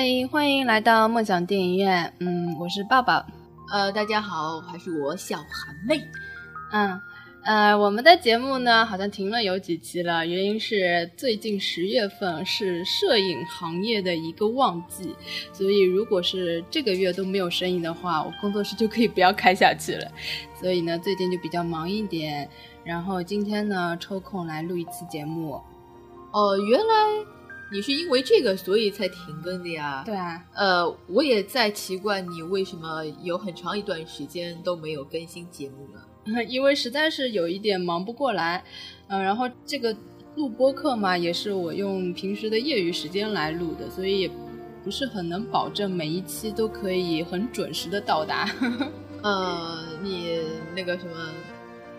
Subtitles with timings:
[0.00, 2.10] 哎，欢迎来到梦想电影院。
[2.20, 3.22] 嗯，我是爸爸。
[3.70, 6.02] 呃，大家好，还是我小韩妹。
[6.72, 6.98] 嗯，
[7.44, 15.14] 呃，我们的节目呢，好像停了有几期了，原因是最近十月份是摄影行业的一个旺季，
[15.52, 20.10] 所以如果是这个月都没有生意的话，我工作室就可以不要开下去了。
[20.58, 22.48] 所以呢，最近就比较忙一点。
[22.84, 25.60] 然后今天呢，抽空来录一期节目。
[26.32, 27.39] 哦，原来。
[27.72, 30.02] 你是因为这个所以才停更的呀？
[30.04, 36.06] 对啊，呃，我也在奇怪你为什么有很长一段时间都没有更新节目了。
[36.48, 38.62] 因为实在是有一点忙不过来，
[39.08, 39.96] 嗯，然后这个
[40.36, 44.30] 录播课嘛，也是我用平时的业余时间来录的，所以也
[44.84, 48.48] 不是很能保证每一期都可以很准时的到达。
[49.22, 50.40] 呃，你
[50.74, 51.32] 那个什么，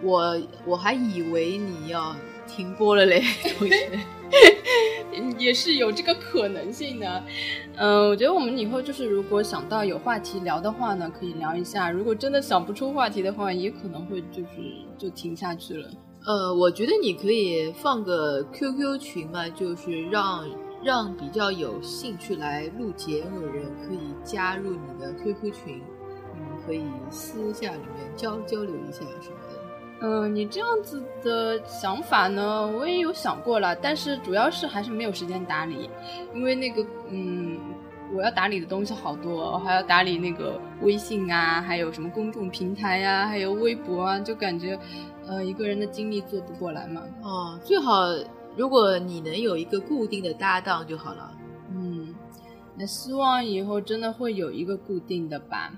[0.03, 2.15] 我我还以为你要
[2.55, 3.21] 停播了嘞，
[3.57, 3.99] 同学。
[5.37, 7.23] 也是有这个可能性的，
[7.75, 14.47] 嗯，我觉得我们以后就是如果想到有话题聊的话呢，可以聊一下；如果真的想不出话题的话，也可能会就是
[14.97, 15.89] 就停下去了。
[16.25, 20.47] 呃，我觉得你可以放个 QQ 群嘛，就是让
[20.83, 25.81] 让比较有兴趣来录节目的人可以加入你的 QQ 群，
[26.35, 29.40] 你们可以私下里面交交流一下是吧。
[30.03, 35.87] 嗯，你这样子的想法呢，我也有想过了，但是主要是还是没有时间打理，
[36.33, 37.59] 因为那个，嗯，
[38.15, 44.77] 我要打理的东西好多，我还要打理那个微信啊，还有什么公众平台呀，还有微博啊，就感觉，
[45.27, 47.03] 呃，一个人的精力做不过来嘛。
[47.21, 48.01] 哦，最好
[48.57, 51.31] 如果你能有一个固定的搭档就好了。
[51.75, 52.13] 嗯，
[52.75, 55.71] 那希望以后真的会有一个固定的吧，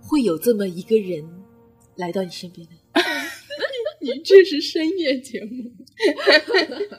[0.00, 1.28] 会有这么一个人
[1.96, 2.72] 来到你身边的。
[4.02, 5.70] 你这是深夜节目，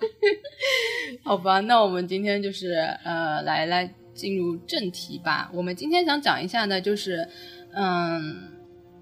[1.24, 1.60] 好吧？
[1.60, 5.52] 那我们今天就是呃，来来进入正题吧。
[5.54, 7.28] 我们今天想讲一下呢，就是
[7.76, 8.52] 嗯，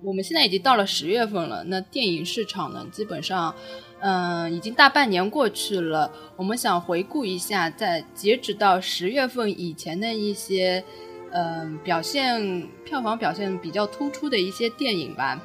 [0.03, 3.53] 我们现在已经到了十月份了，那电影市场呢，基本上
[3.99, 6.11] 嗯，已经大半年过去了。
[6.35, 10.83] 我们想回顾一下，在截止到十月份以前的一些
[11.31, 15.39] 嗯表现票房表现比较突出的一些电影吧，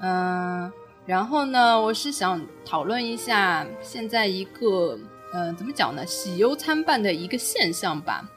[0.00, 0.72] 嗯。
[1.06, 4.98] 然后呢，我是想讨论一下现在一个，
[5.32, 6.04] 嗯，怎么讲呢？
[6.04, 8.28] 喜忧参半的一个现象吧。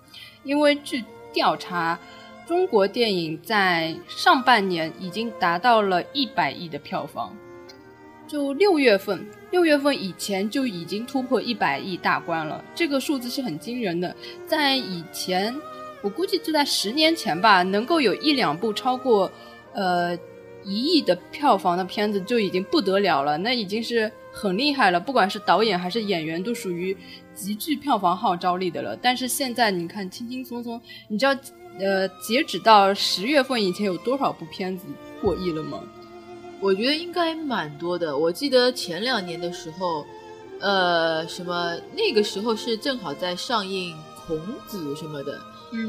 [0.43, 1.03] 因为据
[1.33, 1.97] 调查，
[2.47, 7.35] 中国电影在上半年已经达到了一百亿的票房，
[8.27, 12.63] 就六月份，六月份以前就已经突破一百亿大关了。
[12.75, 14.15] 这个数字是很惊人的。
[14.45, 15.55] 在以前，
[16.03, 19.31] 我估计就在十年前吧，能够有一两部超过，
[19.73, 20.15] 呃。
[20.69, 24.99] 一亿的票房的片子就已经不得了了，那已经是很厉害了。
[24.99, 26.95] 不管是导演还是演员，都属于
[27.33, 28.95] 极具票房号召力的了。
[28.95, 31.35] 但是现在你看，轻轻松松，你知道，
[31.79, 34.85] 呃，截止到十月份以前有多少部片子
[35.19, 35.79] 过亿了吗？
[36.61, 38.15] 我觉得应该蛮多的。
[38.15, 40.05] 我记得前两年的时候，
[40.59, 43.95] 呃，什么那个时候是正好在上映
[44.27, 44.37] 《孔
[44.67, 45.41] 子》什么的，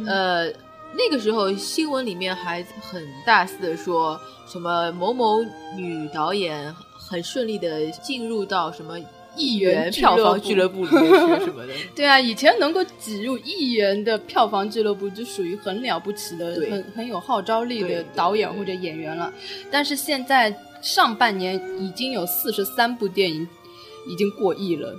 [0.06, 0.69] 呃。
[0.96, 5.42] 那个时候新闻里面还很大肆的说什么某某
[5.76, 8.98] 女导演很顺利的进入到什么
[9.36, 11.72] 亿元票房俱乐部里面去什么的。
[11.94, 19.32] 对啊，以前能够挤入亿元的票房俱乐部就属于很了不起的、很很有号召力的导演或者演员了。
[19.70, 23.46] 但是现在上半年已经有四十三部电影
[24.08, 24.92] 已经过亿了，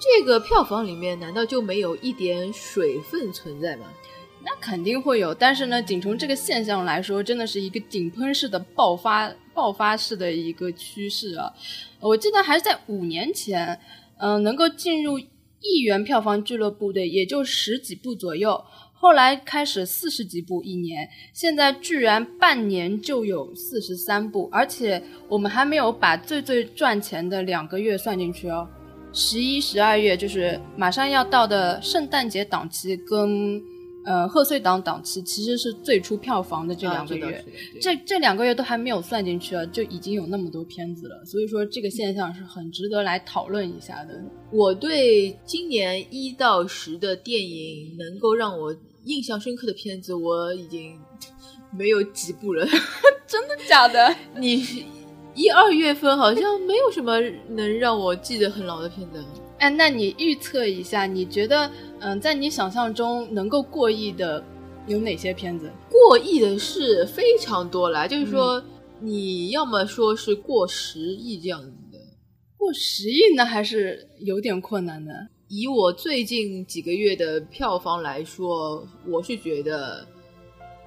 [0.00, 3.86] 这个票房里面难道就没有一点水分存在吗？
[4.48, 11.52] 那肯定会有，但是呢，仅从这个现象来说，真的是一个井喷式的爆发、爆发式的一个趋势啊！
[11.98, 13.76] 我记得还是在五年前，
[14.18, 28.68] 嗯，能够进入亿元票房俱乐部的也就十几部左右，后来开始四十几部一年，现在居然半年就有四十三部，而且我们还没有把最最赚钱的两个月算进去哦，
[29.12, 33.60] 十一、十二月就是马上要到的圣诞节档期跟。
[34.06, 37.44] 呃，贺岁档档期其实是最初票房的这两个月，
[37.82, 44.14] 这这两个月都还没有算进去啊，就已经有那么多片子了，所以说这个现象是很值得来讨论一下的。
[44.52, 48.72] 我对今年一到十的电影能够让我
[49.04, 50.96] 印象深刻的片子，我已经
[51.76, 52.64] 没有几部了，
[53.26, 54.14] 真的假的？
[54.38, 54.86] 你
[55.34, 59.24] 一二月份好像没有什么能让我记得很牢的片子。
[59.58, 61.70] 哎，那你预测一下，你觉得，
[62.00, 64.44] 嗯，在你想象中能够过亿的
[64.86, 65.70] 有哪些片子？
[65.90, 68.62] 过亿的是非常多了，就是说，
[69.00, 71.98] 你要么说是过十亿这样子的，
[72.58, 75.12] 过十亿呢还是有点困难的。
[75.48, 80.06] 以我最近几个月的票房来说，我是觉得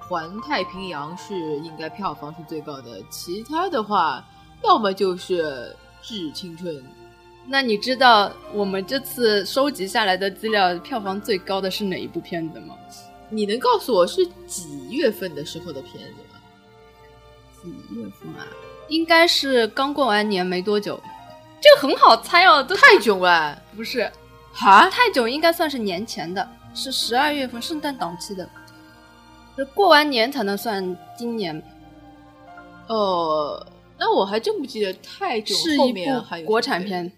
[0.06, 4.24] 《环太平洋》是应该票房是最高的，其他的话，
[4.62, 5.42] 要么就是
[6.02, 6.76] 《致青春》。
[7.46, 12.76] 那你知道我们这次收集下来的资料，票房最高的是哪一部片子吗？
[13.28, 16.40] 你能告诉我是几月份的时候的片子吗？
[17.62, 18.46] 几月份啊？
[18.88, 21.00] 应该是刚过完年没多久。
[21.60, 23.56] 这个很好猜哦，都泰囧啊？
[23.76, 24.10] 不是，
[24.52, 24.88] 哈？
[24.90, 28.48] 泰囧应该算是年前的，是十二月份圣诞档期的，
[29.56, 31.62] 就过完年才能算今年。
[32.88, 33.64] 哦，
[33.98, 37.12] 那我还真不记得泰囧是一部国产片。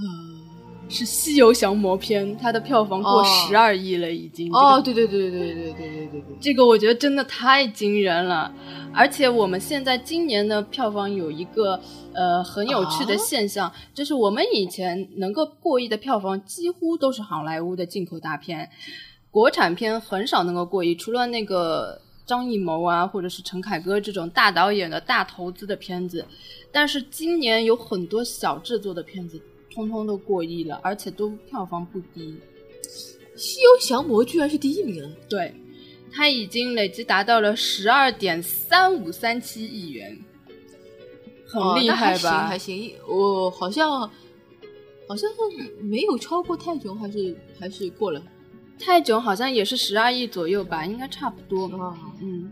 [0.00, 4.48] 嗯，是《西游降魔篇》，它的票房过十二亿了，已经。
[4.52, 8.52] 哦，对对对对对对对对对对，这个我觉得真的太惊人了。
[8.94, 11.78] 而且我们现在今年的票房有一个
[12.12, 18.70] 呃很有趣的现象，就是我们以前能够过亿的票房几乎都是好莱坞的进口大片，
[19.30, 26.24] 国产片很少能够过亿，除了那个张艺谋啊，或者是陈凯歌这种大导演的大投资的片子。
[26.72, 29.40] 但是今年有很多小制作的片子。
[29.78, 32.36] 通通都过亿了，而且都票房不低，
[33.40, 35.08] 《西游降魔》居然是第一名。
[35.28, 35.54] 对，
[36.10, 40.18] 它已经累计达到了十二点三五三七亿元，
[41.46, 42.48] 很厉害吧？
[42.48, 44.00] 还行，我好像
[45.06, 45.30] 好像
[45.80, 48.20] 没有超过泰囧，还是还是过了？
[48.80, 51.70] 泰囧好像也是十二亿左右吧，应该差不多。
[52.20, 52.50] 嗯，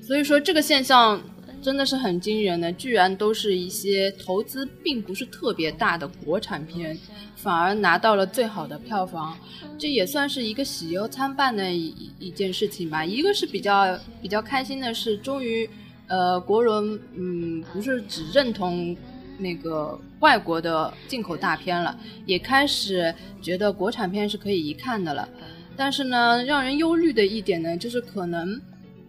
[0.00, 1.22] 所以说这个现象。
[1.66, 6.96] 真的是很惊人的，居然都是一些投资并不是特别大的国产片，
[7.34, 9.36] 反而拿到了最好的票房，
[9.76, 13.04] 这也算是一个喜忧参半的一一件事情吧。
[13.04, 15.68] 一个是比较比较开心的是，终于，
[16.06, 18.96] 呃，国人嗯不是只认同
[19.36, 23.12] 那个外国的进口大片了，也开始
[23.42, 25.28] 觉得国产片是可以一看的了。
[25.76, 28.60] 但是呢，让人忧虑的一点呢，就是可能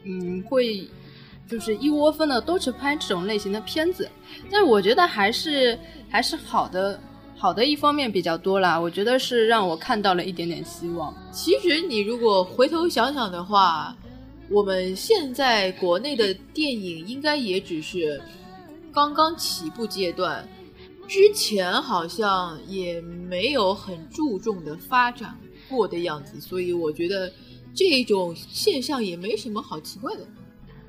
[0.05, 0.87] 嗯会。
[1.49, 4.09] 就是一窝蜂的都去拍这种类型的片子，
[4.51, 5.77] 但是我觉得还是
[6.09, 6.99] 还是好的，
[7.37, 8.79] 好的一方面比较多啦。
[8.79, 11.15] 我觉得是让我看到了一点点希望。
[11.31, 13.95] 其实你如果回头想想的话，
[14.49, 18.21] 我们现在国内的电影应该也只是
[18.91, 20.47] 刚刚起步阶段，
[21.07, 25.37] 之前好像也没有很注重的发展
[25.69, 27.31] 过的样子，所以我觉得
[27.73, 30.21] 这种现象也没什么好奇怪的。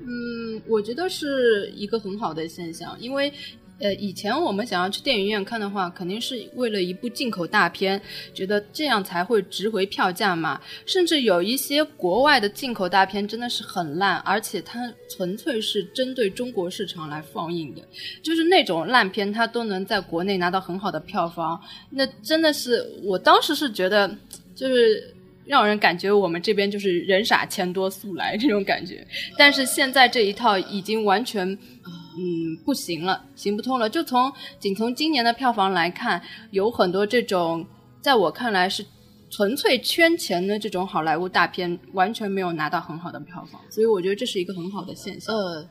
[0.01, 3.31] 嗯，我觉得是一个很好的现象，因为，
[3.79, 8.01] 呃，以前我们想要去电影院看的话，肯定是为了一部进口大片，
[8.33, 10.59] 觉得这样才会值回票价嘛。
[10.85, 17.81] 甚至有一些国外的进口大片真的是很烂，而且它纯粹是针对中国市场来放映的，
[18.23, 24.09] 就是那种烂片，它都能在国内拿到很好的票房，那真的是我当时是觉得，
[24.55, 25.13] 就是。
[25.49, 29.03] 让人感觉我们这边就是人傻钱多速来这种感觉，
[29.35, 33.89] 但是现在这一套已经完全，嗯，不行了，行不通了。
[33.89, 37.65] 就从仅从今年的票房来看，有很多这种
[37.99, 38.85] 在我看来是
[39.31, 45.35] 纯粹圈钱的这种好莱坞大片，完全没有拿到很好的票房，所以我觉得这是一个很好的现象。
[45.35, 45.67] 呃，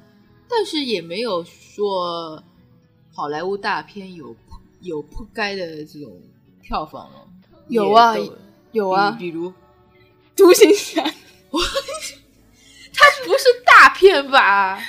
[0.51, 2.43] 但是也没有说
[3.15, 4.35] 好莱坞大片有
[4.81, 6.11] 有不该的这种
[6.61, 7.31] 票房哦。
[7.69, 8.17] 有啊，
[8.73, 9.53] 有啊，比如。
[10.39, 11.03] 独行侠，
[12.95, 14.81] 他不是大片吧？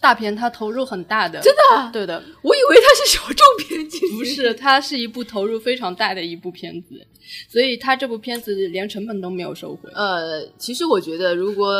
[0.00, 1.90] 大片它投入很大的，真的？
[1.92, 3.86] 对的，我以为它是小众片，
[4.16, 7.06] 不是，它是一部投入非常大的一部片子，
[7.50, 9.90] 所以它这部片子连成本都没有收回。
[9.92, 11.74] 呃，其实我觉得，如果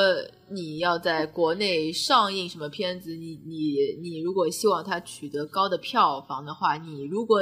[0.51, 7.41] 你要在国内上映什么片子，你你你如果希望它取得高的票房的话，你如果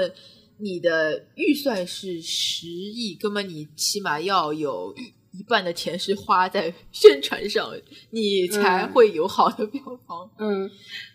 [0.59, 4.95] 你的预算是十亿，那么你起码要有。
[5.33, 7.71] 一半的钱是花在宣传上，
[8.11, 10.31] 你才会有好的票房。
[10.39, 10.69] 嗯，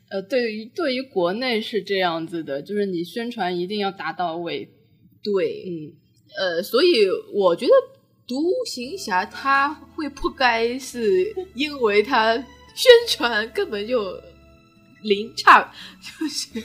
[0.09, 4.69] 呃，对于对于国内是这样子的，就是你宣传一定要达到位。
[5.23, 5.93] 对，嗯，
[6.37, 7.71] 呃，所以我觉得
[8.27, 12.35] 独行侠他会不该是因为他
[12.75, 14.21] 宣传根本就
[15.01, 16.61] 零差，就是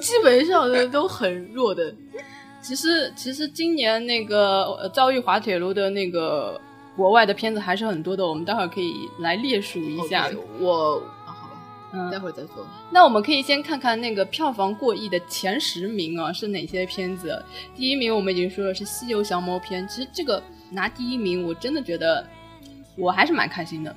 [0.00, 1.92] 基本上呢都很弱的。
[2.62, 6.58] 其实，其实今年那个遭遇滑铁卢的那个。
[6.96, 10.30] 国外的片子还是很多的，我们待会儿可以来列数一下。
[10.60, 11.60] 我啊，好吧，
[11.92, 12.66] 嗯，待会儿再说。
[12.90, 17.44] 那我们可以先看看那个票房过亿的前十名啊，是哪些片子？
[17.74, 22.24] 第一名我们已经说了是《西游降魔篇》，其实这个拿第一名，我真的觉得
[22.96, 23.94] 我还是蛮开心的。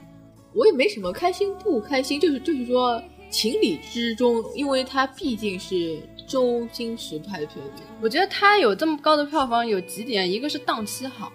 [0.54, 3.00] 我也没什么开心不开心，就是就是说，
[3.30, 7.84] 情理之中，因为它毕竟是周星驰拍的片子。
[8.01, 11.32] 我觉得它有这么高的票房有几点，一个是档期好，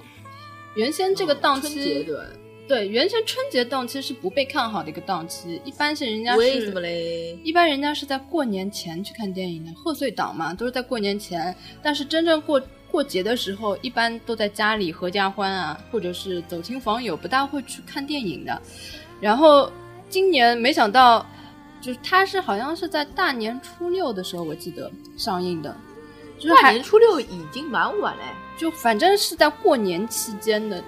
[0.75, 2.17] 原先这个档期对
[2.69, 7.38] 对，原先春节档期是不被看好的一个档期，一般是人家为什么嘞？
[7.45, 11.55] 一般人家是在过年前去看电影的，贺岁档嘛，都是在过年前。
[11.83, 18.62] 但是真正过过节的时候，一般都在家里合家欢啊，或者是走亲访友，不大会去看电影的。
[19.21, 19.71] 然后
[20.09, 21.26] 今年没想到，
[21.81, 25.76] 就是它是好像是在大年初六的时候，我记得上映的，
[26.43, 28.23] 就是大年初六已经蛮晚嘞，
[28.59, 30.83] 就反正是在过年期间的。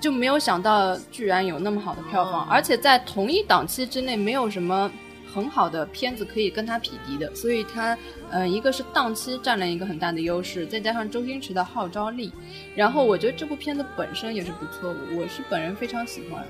[0.00, 4.90] 就没有想到居然有那么好的票房，而且在同一档期之内没有什么
[5.30, 7.94] 很好的片子可以跟它匹敌的，所以它，
[8.30, 12.32] 呃，一个是档期占了一个很大的优势，再加上周星驰的号召力，
[12.74, 16.46] 然后我觉得这部片子本身也是不错，我是本人非常喜欢，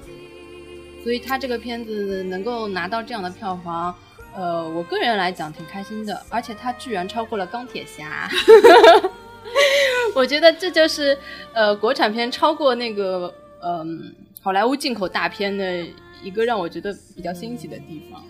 [1.02, 3.92] 所以他这个片子能够拿到这样的票房，
[4.34, 8.28] 呃，我个人来讲挺开心的，而且它居然超过了钢铁侠。
[10.14, 11.16] 我觉得这就是，
[11.52, 13.32] 呃，国产片超过那个，
[13.62, 15.86] 嗯，好莱坞进口大片的
[16.22, 18.22] 一个让我觉得比较欣喜的地方。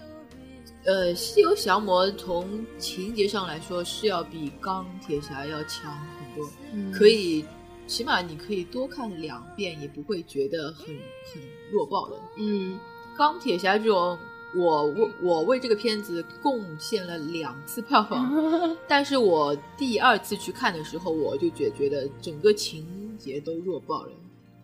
[0.85, 7.45] 呃，《西游降魔》从情节上来说是要比钢铁侠要强很多，可以，
[7.87, 12.17] 起码你可以多看两遍，也不会觉得很很弱爆的。
[12.39, 12.79] 嗯，
[13.19, 14.19] 钢铁侠这种。
[14.57, 18.33] 我为我为这个片子贡献了两次票房，
[18.89, 24.13] 但是我第二次去看的时候，我就觉觉得整个情节都弱爆了。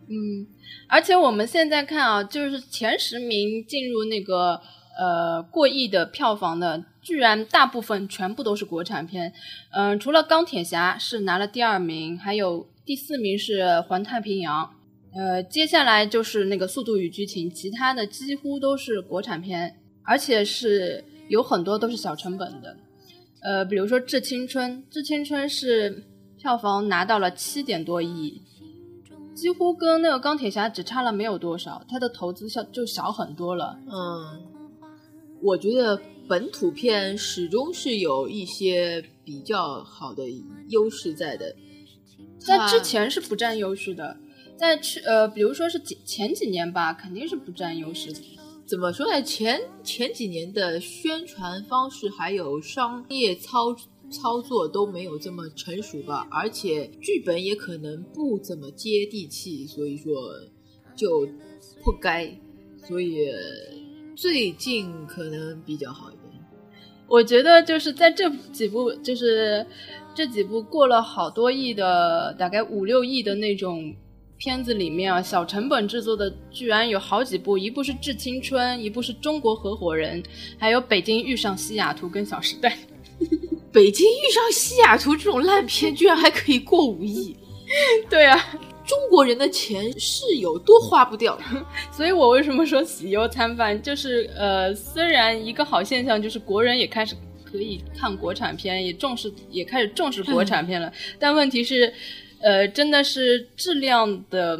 [0.09, 0.47] 嗯，
[0.89, 4.61] 而且我们现在看啊，就是前十名进入那个
[4.99, 9.33] 呃过亿的票房的，居然大部分全部都是国产片。
[9.73, 14.76] 嗯，除了钢铁侠是拿了第二名，还有第四名是环太平洋。
[15.17, 22.77] 呃，接下来就是那个《速度与激情》，其他的几乎都是国产片，而且是有很多都是小成本的。
[23.41, 26.05] 呃，比如说《致青春》，《致青春》是
[26.37, 28.43] 票房拿到了七点多亿，
[29.35, 33.79] 几乎跟那个钢铁侠只差了没有多少，它的投资小就小很多了。
[33.87, 34.43] 嗯，
[35.41, 40.25] 我觉得本土片始终是有一些比较好的
[40.69, 41.57] 优势在的，
[42.39, 44.15] 在之前是不占优势的。
[44.57, 48.21] 在去呃，比如说是前前几年吧，肯定是不占优势的。
[48.65, 49.23] 怎么说呢？
[49.23, 53.77] 前前几年的宣传方式还有商业操
[54.11, 60.15] 操作都没有这么成熟吧，而且剧本也可能不怎么接地气，所以说
[60.97, 61.29] 就
[61.85, 62.29] 不该。
[62.79, 63.29] 所以
[64.17, 66.43] 最近可能比较好一点。
[67.07, 69.65] 我觉得就是在这几部，就是
[70.15, 73.95] 这几部过了好多亿的，大概五六亿的那种。
[74.39, 80.23] 片子里面啊，小成本制作的居然有好几部，一部是《致青春》，一部是中国合伙人，
[80.59, 82.77] 还有《北京遇上西雅图》跟《小时代》。
[83.73, 87.35] 北京遇上西雅图这种烂片，居然还可以过五亿。
[88.11, 88.39] 对啊，
[88.87, 91.39] 中国人的钱是有多花不掉。
[91.91, 93.81] 所以我为什么说喜忧参半？
[93.83, 101.91] 就是呃，虽然一个好现象就是国人也开始可以看国产片，也重视，也开始重视国产片了，但问题是。
[102.47, 104.57] 呃，真的是质量的，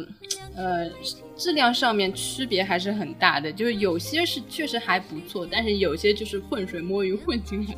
[0.57, 0.91] 呃，
[1.37, 3.49] 质量上面区别还是很大的。
[3.49, 7.73] 就是有些是确实还不错，但是有些就是浑水摸鱼混进来。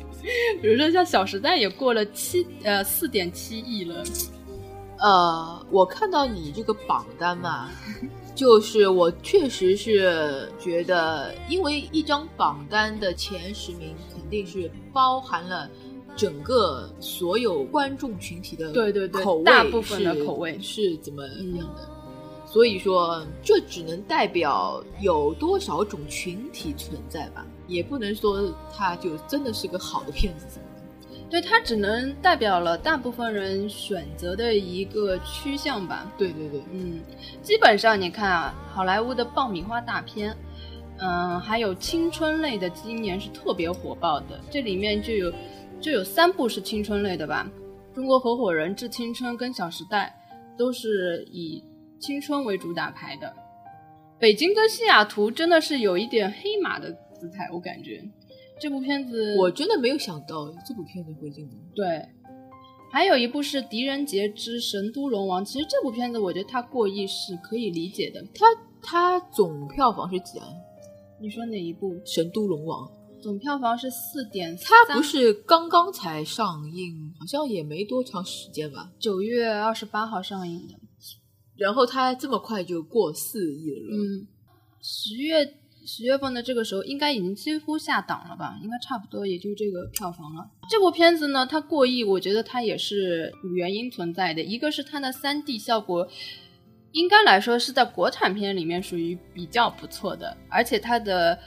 [0.60, 4.02] 比如说像《小时代》也过了七呃四点七亿了。
[4.98, 7.70] 呃，我看到你这个榜单嘛，
[8.34, 15.70] 就是我确实是觉得，因为一张榜单的前十名肯定是包含了。
[16.16, 21.88] 整个所有观众群体的对对对口味，大部分的口味是怎么样的？
[22.46, 30.58] 所以说，这只能代表有多少种群体存在吧，也不能说它就真的是个好的片子。
[31.30, 36.12] 对，它只能代表了大部分人选择的一个趋向吧。
[36.18, 37.00] 对对对，嗯，
[37.40, 40.36] 基本上你看啊，好莱坞的爆米花大片，
[40.98, 45.32] 嗯，还有青春类的，今年是特别火爆的，这里面就有。
[45.80, 47.50] 就有三部是青春类的吧，
[47.94, 50.14] 《中国合伙人》《致青春》跟《小时代》
[50.58, 51.64] 都是以
[51.98, 53.26] 青春为主打牌的，
[54.18, 58.04] 《北京》跟《西雅图》真的是有一点黑马的姿态，我感觉
[58.60, 61.48] 这部片子我真的没有想到这部片子会进。
[61.74, 62.06] 对，
[62.92, 68.22] 还有一部是《狄仁杰之神都龙王》，其实这部片子我觉得它过亿是可以理解的。
[68.34, 68.44] 它
[68.82, 70.46] 它总票房是几啊？
[71.18, 71.94] 你说哪一部？
[72.04, 72.86] 《神都龙王》。
[73.20, 78.90] 总票房是四点，它不是刚刚才上映，好像也没多长时间吧？
[78.98, 80.74] 九月二十八号上映的，
[81.56, 83.86] 然后它这么快就过四亿了。
[83.92, 84.26] 嗯，
[84.82, 85.54] 十月
[85.86, 88.58] 十月份的这个时候，应该已经几乎下档了吧？
[88.62, 90.50] 应该差不多也就这个票房了。
[90.68, 94.42] 这部片子呢，它过亿，我觉得它也是有原因存在的。
[94.42, 96.08] 一个是它的三 D 效果，
[96.92, 101.38] 应该来说是在国产片里面属于比较不错的，而且它的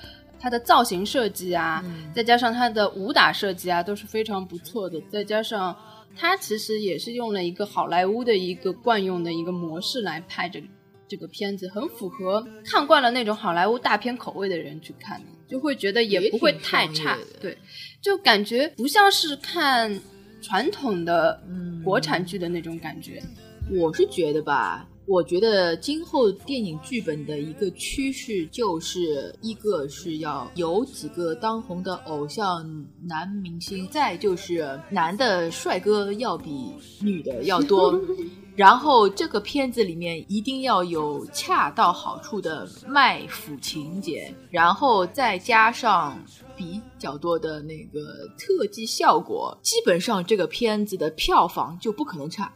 [0.43, 1.81] 它的造型设计啊，
[2.13, 5.01] 再加上它的武打设计啊，都是非常不错的。
[5.09, 5.73] 再加上
[6.15, 10.67] 它其实也是用了一个好莱坞的一个惯用的一个模式来拍这个。
[11.05, 17.19] 这个片子很符合看惯了那种好莱坞大片口味的人去看的，就会觉得也不会太差。
[17.39, 17.55] 对，
[18.01, 19.99] 就感觉不像是看
[20.41, 21.39] 传统的
[21.83, 23.21] 国产剧的那种感觉。
[23.69, 32.65] 我是觉得吧，我觉得今后电影剧本的一个趋势就是一个是要有几个当红的偶像
[33.01, 37.99] 男明星，再就是男的帅哥要比女的要多。
[38.55, 46.15] 然后这个片子里面一定要有恰到好处的卖腐情节，然后再加上
[46.55, 47.99] 比较多的那个
[48.37, 52.53] 特技效果，基本上这个片子的票房就不可能差。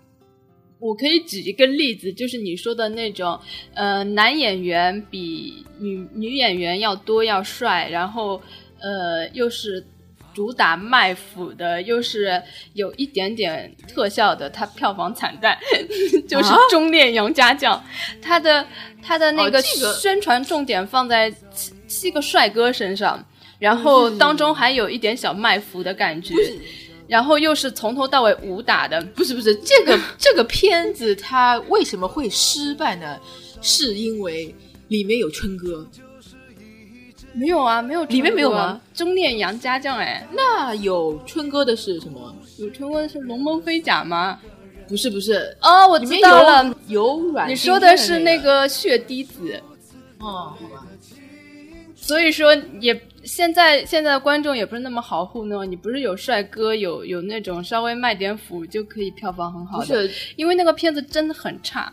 [0.80, 3.40] 我可以举一个例子，就是你说的那种，
[3.74, 8.42] 呃，男演员比女女演员要多要帅，然后
[8.80, 9.86] 呃又是。
[10.34, 12.40] 主打卖腐的，又是
[12.76, 15.58] 有一点点特效的，它票房惨淡，
[16.30, 17.76] 就是《中恋杨家将》，
[18.22, 18.64] 它的
[19.02, 19.60] 它的那个
[20.00, 23.26] 宣传重点放在七七个帅哥身上，
[23.58, 26.36] 然后当中还有一点小卖腐的感觉，
[27.08, 33.18] 然后又是从头到尾武打的，不是不是，这个 这个片子它为什么会失败呢？
[33.62, 34.54] 是因为
[34.90, 35.88] 里面有春哥。
[37.34, 38.82] 没有啊，没有里面没有吗？
[38.94, 42.36] 中年杨家将哎，那有春哥的是什么？
[42.58, 44.40] 有春哥的是龙门飞甲吗？
[44.88, 47.50] 不是不是哦，我知道了，有软。
[47.50, 49.62] 你说的是那个血滴子。
[50.20, 50.86] 哦，好吧。
[51.96, 53.00] 所以说也。
[53.28, 61.92] 现在现在的观众也不是那么好糊弄，你不是有帅哥，有有那种稍微卖点腐就可以票房很好的，因为那个片子真的很差，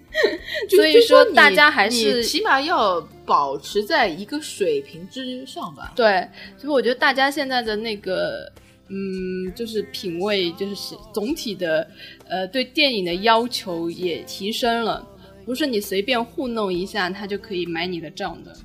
[0.74, 5.92] 所以说大家还是起码要保持在一个水平之上吧。
[5.94, 8.50] 对，所以我觉得大家现在的那个
[8.88, 11.86] 嗯，就是品味，就是总体的
[12.28, 15.06] 呃对电影的要求也提升了，
[15.44, 18.56] 不是你随便糊弄一下他就可以买你的账的。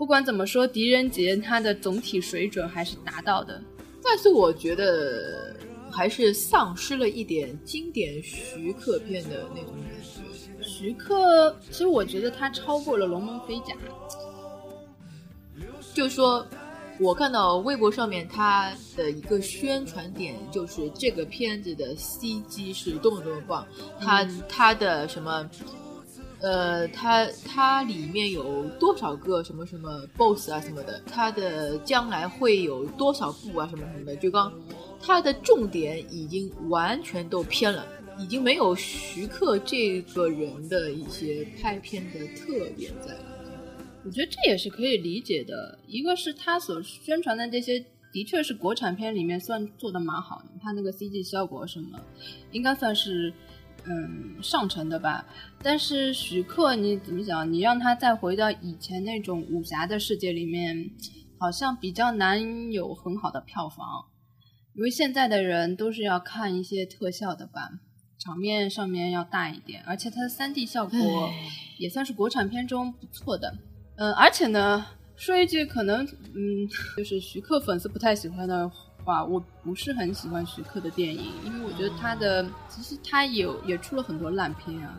[0.00, 3.62] 不管怎么说，狄仁杰他的总体水准还是达到的，
[4.02, 5.54] 但是我觉得
[5.90, 10.66] 还是丧失了一点经典徐克片的那种感觉。
[10.66, 13.74] 徐克其实我觉得他超过了《龙门飞甲》，
[15.92, 16.46] 就说
[16.98, 23.66] 我看到微博上面他的一个宣传点，就是这个片子的 CG 是多么多么棒，
[24.00, 25.46] 他他的什么。
[26.42, 30.98] 呃，它它里面有多少个什么什么 boss 啊什么的？
[31.06, 34.16] 它的将来会有多少部啊什么什么的？
[34.16, 34.50] 就刚，
[34.98, 37.86] 它的重点已经完全都偏了，
[38.18, 43.24] 已经没有徐克这个人的一些拍片的特点在了。
[44.02, 45.78] 我觉得这也是可以理解的。
[45.86, 52.00] 一个是他所宣传的这些，的确是国产片里面算做的蛮好的，他那个 CG 效果什么，
[52.50, 53.30] 应该算是。
[53.86, 55.24] 嗯，上乘的吧。
[55.62, 57.50] 但是徐克，你怎么讲？
[57.52, 60.90] 你让他再回到以前那种武侠的世界里面，
[61.38, 63.86] 好像比较难有很好的票房。
[64.74, 67.70] 因为现在的人都是要看一些特效的吧，
[68.18, 71.30] 场面上面要大一点，而且它的三 D 效果
[71.78, 73.56] 也算是国产片中不错的。
[73.96, 78.70] 嗯，而且呢，说一句可能，嗯，就是徐克粉丝不太喜欢的。
[79.10, 84.96] 话我不是很喜欢徐克的电影，因为我觉得他的其实他有也出了很多烂片啊，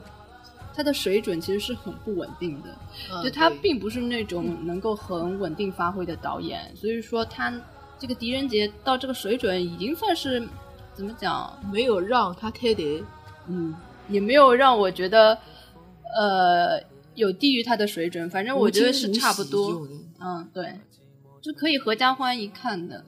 [0.74, 7.54] 他的水准其实是很不稳定的，就他并不是那种能够很稳定发挥的导演，所以说他
[7.98, 10.48] 这个狄仁杰到这个水准已经算是
[10.94, 13.04] 怎么讲，没有让他开的，
[13.48, 13.74] 嗯，
[14.10, 15.38] 也没有让我觉得
[16.16, 16.82] 呃
[17.16, 19.88] 有低于他的水准，反正我觉得是差不多，
[20.20, 20.80] 嗯，对，
[21.42, 23.04] 就可以合家欢一看的。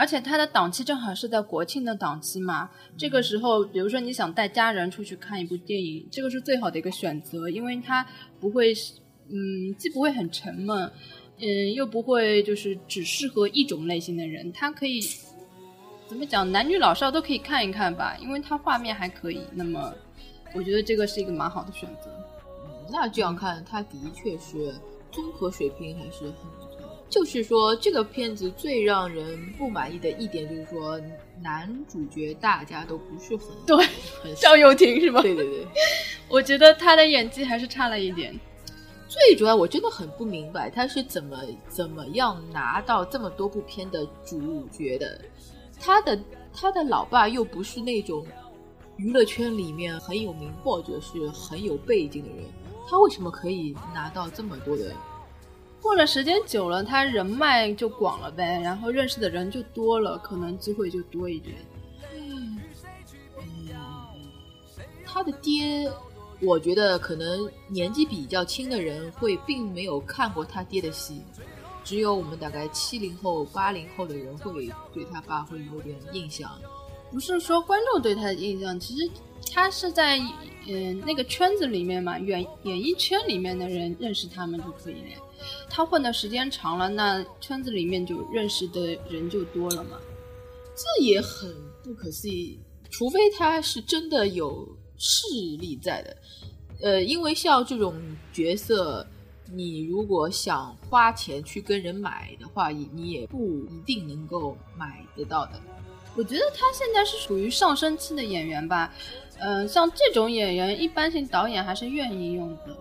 [0.00, 8.06] 而且它的档期正好是在国庆的档期嘛，这个时候，比如说你想带家人出去看一部电影，这个是最好的一个选择，因为它
[8.40, 8.72] 不会，
[9.28, 10.90] 嗯，既不会很沉闷，
[11.38, 15.02] 嗯，又不会就是只适合一种类型的人，它可以
[16.08, 19.42] 怎么讲，男女老少都可以看一看吧，因为它画面还可以。
[19.52, 19.92] 那么，
[20.54, 22.10] 我觉得这个是一个蛮好的选择。
[22.90, 24.74] 那这样看，它的确是
[25.12, 26.69] 综合水平还是很。
[27.10, 30.98] 就是说，这个片子最让人不满意的一点就是说，
[31.42, 33.84] 男主角大家都不是很对，
[34.36, 35.20] 赵又廷是吧？
[35.20, 35.66] 对对对，
[36.30, 38.32] 我觉得他的演技还是差了一点。
[39.08, 41.36] 最主要我真的很不明白他是怎么
[41.68, 45.20] 怎么样拿到这么多部片的主角的，
[45.80, 46.16] 他的
[46.54, 48.24] 他的老爸又不是那种
[48.96, 52.44] 娱乐圈里面很有名或者是很有背景的人，
[52.88, 54.94] 他为什么可以拿到这么多的？
[55.82, 61.56] 过了时间久了，他人脉就广了呗，然后认识的人就多了，可能机会就多一点。
[65.04, 65.90] 他的爹。
[66.42, 71.20] 我觉得可能年纪比较轻的人会并没有看过他爹的戏，
[71.84, 76.50] 只有我们大概七零后、八零后的人会对他爸会有点印象。
[77.10, 79.10] 不是说观众对他的印象，其实
[79.52, 80.18] 他是在
[80.66, 85.29] 嗯那个圈子里面嘛，演演艺圈里面的人认识他们就可以了。
[85.68, 89.98] 他混的时间长了，那圈子里面就认识的人就多了嘛。
[90.74, 92.58] 这也很不可思议，
[92.90, 94.68] 除非他是真的有。
[95.02, 95.26] 势
[95.58, 96.16] 力在的，
[96.82, 97.94] 呃，因为像这种
[98.34, 99.06] 角色，
[99.50, 105.52] 你如果想花钱去跟人买的话，你也不一定能够买得到的。
[106.14, 108.92] 我觉得他现在是属于上升期的演员吧，
[109.38, 112.76] 嗯，像这种演员，一般性导演还是愿意用的。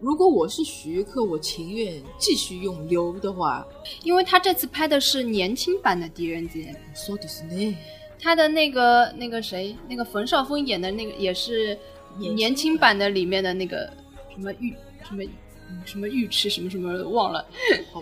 [0.00, 3.66] 如果我是徐克，我情愿继续用刘的话，
[4.02, 6.74] 因为他这次拍的是年轻版的狄仁杰。
[6.94, 7.76] 说的是呢。
[8.20, 11.78] 他的那个那个谁，那个冯绍峰演的那个也是
[12.16, 13.90] 年轻版的里面的那个
[14.34, 14.74] 什么尉
[15.06, 15.22] 什么
[15.84, 17.44] 什么尉迟什么什么忘了。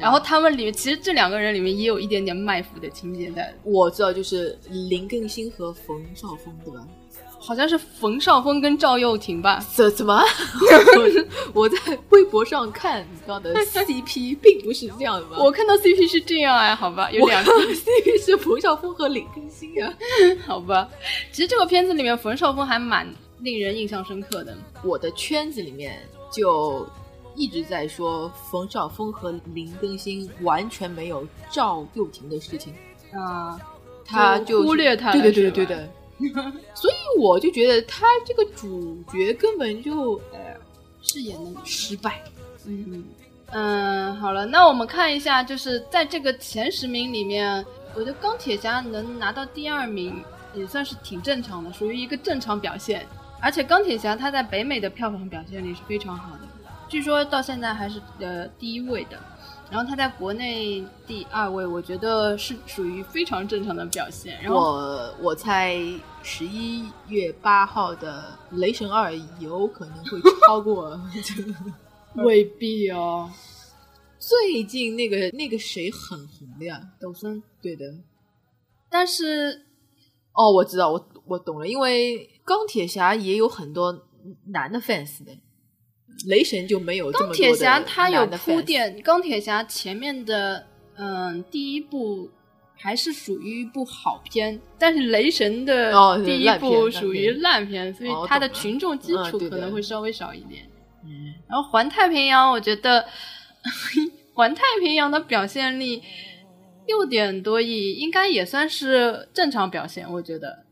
[0.00, 3.52] 然后他们里面其实这两个人里面也有一点点卖腐的情节在。
[3.64, 4.56] 我知道，就是
[4.88, 6.86] 林更新和冯绍峰，对吧？
[7.44, 9.58] 好像是冯绍峰跟赵又廷吧？
[9.74, 10.22] 怎怎么？
[11.52, 11.76] 我在
[12.10, 15.26] 微博上看到的 CP 并不是这样的。
[15.42, 19.92] 我看到 CP 是这样哎，好吧，有两个 CP 是冯绍峰和林更新啊，
[20.46, 20.88] 好吧。
[21.32, 23.06] 其实这个片子里面冯绍峰还蛮
[23.40, 24.56] 令人印象深刻的。
[24.84, 26.00] 我的圈子里面
[26.32, 26.86] 就
[27.34, 32.72] 一直在说冯绍峰和林更新完全没有赵又廷的事情
[33.12, 33.58] 啊，
[34.04, 35.88] 他就忽略他，对对对对对。
[36.74, 40.56] 所以我就觉得他这个主角根本就呃
[41.02, 42.22] 饰演的失败。
[42.66, 43.04] 嗯
[43.50, 50.22] 嗯，好了，那我们看一下，就是在这个前十名里面，我觉得钢铁侠能拿到第二名
[50.54, 53.06] 也算是挺正常的，属于一个正常表现。
[53.40, 56.48] 而且钢铁侠他在北美的票房表现力是非常好的，
[56.88, 59.18] 据说到现在还是呃第一位的。
[59.72, 64.38] 然后他在国内第二位，我觉得是属于非常正常的表现。
[64.42, 65.74] 然后我我猜
[66.22, 71.00] 十一月八号的《雷神二》有可能会超过，
[72.22, 73.30] 未必哦。
[74.18, 77.42] 最近那个那个谁很红的呀，抖森。
[77.62, 77.86] 对的，
[78.90, 79.64] 但是
[80.34, 84.06] 哦，我知道，我我懂了，因为钢铁侠也有很多
[84.48, 85.32] 男的 fans 的。
[86.26, 89.00] 雷神就没有钢铁侠，他有铺垫。
[89.02, 92.30] 钢铁侠前面的嗯，第一部
[92.76, 95.92] 还是属于一部好片，但是雷神的
[96.24, 100.62] 第一部属于烂片，所以他的群众基础可能会稍微少一点。
[101.04, 103.04] 嗯，然后环太平洋，我觉得
[104.34, 106.02] 环太平洋的表现力
[106.86, 110.10] 六点多亿，应该也算是正常表现。
[110.12, 110.64] 我觉得，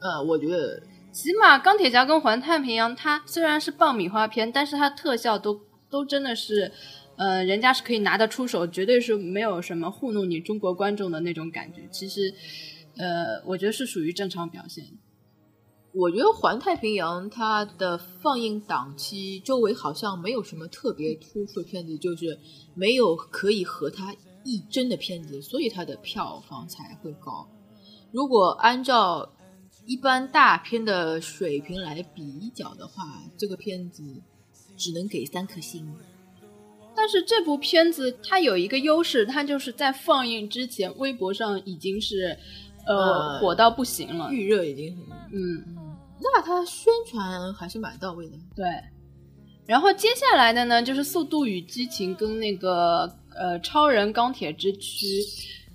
[0.00, 0.82] 呃，我觉得。
[1.14, 6.72] 起码钢铁侠跟环太平洋，它虽然是爆米花片，但是它特效都都真的是，
[7.16, 11.88] 呃，人家是可以拿得出手，绝对是没有什么糊弄你中国观众的那种感觉。
[11.92, 12.34] 其实，
[12.96, 14.84] 呃，我觉得是属于正常表现。
[15.92, 22.36] 我觉得环太平洋它的放映档期周围好像没有什么特别突出的片子，就是
[22.74, 27.48] 没有可以和它一争的片子，所以它的票房才会高。
[28.10, 29.30] 如果按照
[29.86, 34.02] 一般大片的水平来比较的话，这个片子
[34.76, 35.86] 只能给三颗星。
[36.96, 42.38] 但是这部片子它有一个优势，它就是在放映之前，微博上已经是
[42.86, 45.62] 呃火到不行了，预热已经很嗯，
[46.20, 48.36] 那它宣传还是蛮到位的。
[48.56, 48.64] 对，
[49.66, 55.06] 然后接下来的呢，就是《速度与激情》跟那个呃《超人钢铁之躯》，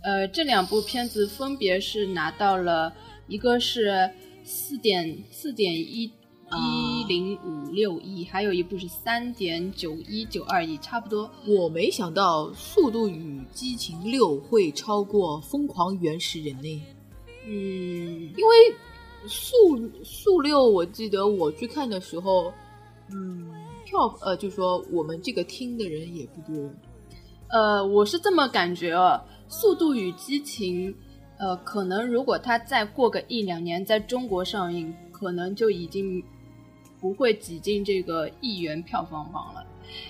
[0.02, 2.91] 呃这两部片子分别是拿到了。
[3.30, 4.10] 一个是
[4.44, 6.12] 四点四点一
[6.52, 11.30] 一零五六亿，还有一部是三点九一九二亿，差不多。
[11.46, 16.84] 我没想到《速度与激情六》会超过《疯狂原始人》呢。
[17.46, 18.76] 嗯，因为
[19.28, 22.52] 速速六，我记得我去看的时候，
[23.12, 23.48] 嗯，
[23.86, 26.68] 票呃，就说我们这个厅的人也不多。
[27.50, 30.92] 呃，我是这么感觉啊，《速度与激情》。
[31.39, 36.23] 呃，可能如果他再过个一两年在中国上映，可能就已经
[36.99, 39.65] 不会挤进这个亿元票房榜了，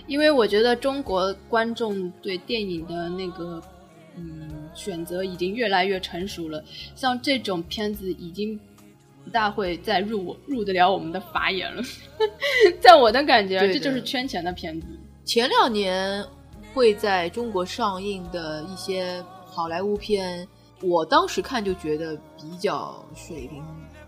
[0.08, 3.62] 因为我觉得中国观众对电影的那个
[4.16, 6.64] 嗯选择已经越来越成熟了，
[6.96, 8.60] 像这种片子已经
[9.24, 11.84] 不大会再入我入得了我们的法眼了。
[12.82, 14.88] 在我的感觉，这就是圈钱的片子。
[15.24, 16.26] 前两年
[16.74, 20.48] 会在中国上映的一些好莱坞片，
[20.82, 23.64] 我当时看就觉得比较水平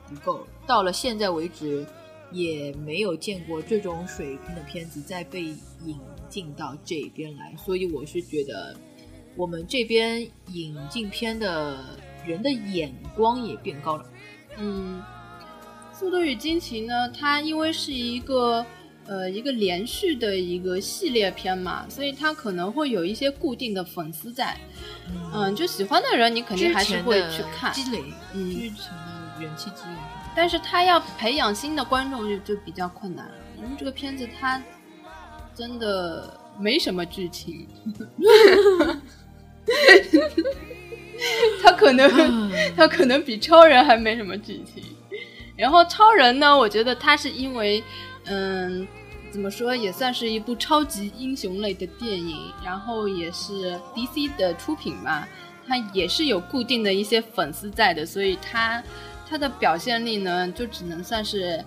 [0.08, 1.86] 不够，到了现在为止。
[2.34, 5.44] 也没有见过这种水平的片子再被
[5.84, 8.74] 引进到这边来，所以我是觉得
[9.36, 14.06] 我们这边引进片的人的眼光也变高了。
[14.58, 15.04] 嗯，
[15.94, 18.66] 《速度与激情》呢，它因为是一个
[19.12, 24.58] 呃一个连续的一个系列片嘛，所以它可能会有一些固定的粉丝在。
[25.34, 28.02] 嗯，就喜欢的人，你肯定还是会去看积累，
[28.34, 29.96] 嗯，之前的人气积累。
[30.34, 34.64] 但是他要培养新的观众就就比较困难了，因为这个片子它
[35.54, 37.68] 真的没什么剧情，
[41.62, 42.10] 他可能
[42.78, 44.82] 他可能比超人还没什么剧情。
[45.58, 47.84] 然后超人呢，我觉得他是因为
[48.26, 48.88] 嗯，
[49.32, 55.26] 怎么说也算是一部超级英雄类的电影，然后也是 DC 的出品嘛，
[55.66, 58.84] 它也是有固定的一些粉丝在的，所以它
[59.28, 61.64] 它的表现力呢，就只能算是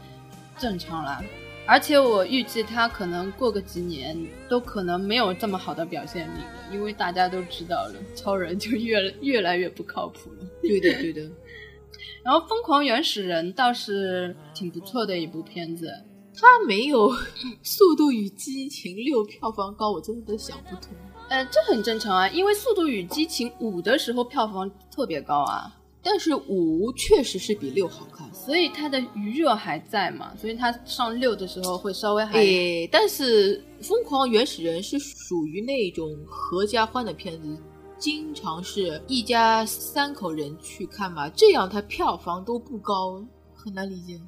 [0.58, 1.24] 正常了，
[1.66, 4.14] 而且我预计它可能过个几年
[4.46, 10.46] 都可能没有这么好的表现力了，因为大家都知道了，超人就越越来越不靠谱了。
[10.60, 11.22] 对的，对的。
[12.22, 15.92] 然后《疯狂原始人》倒是挺不错的一部片子，
[16.36, 17.10] 它没有
[17.62, 20.94] 《速度与激情六》票房高，我真的想不通。
[21.28, 25.74] 呃，这很正常啊，因为《速度与激情五》的时候票房特别高啊。
[26.06, 32.34] 但是五确实是比六好看，所以它的余热还在嘛，所以它上六的时候会稍微还。
[32.34, 37.56] 诶，但是《疯狂原始人》是属于那种合家欢的片子，
[37.96, 44.20] 经常是一家三口人去看嘛，这样它票房都不高，很难理解。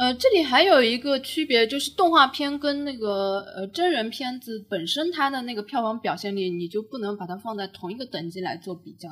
[0.00, 9.10] 呃，这里还有一个区别，就是动画片跟那个呃真人片子本身它的那个票房表现力，你就不能把它放在同一个等级来做比较，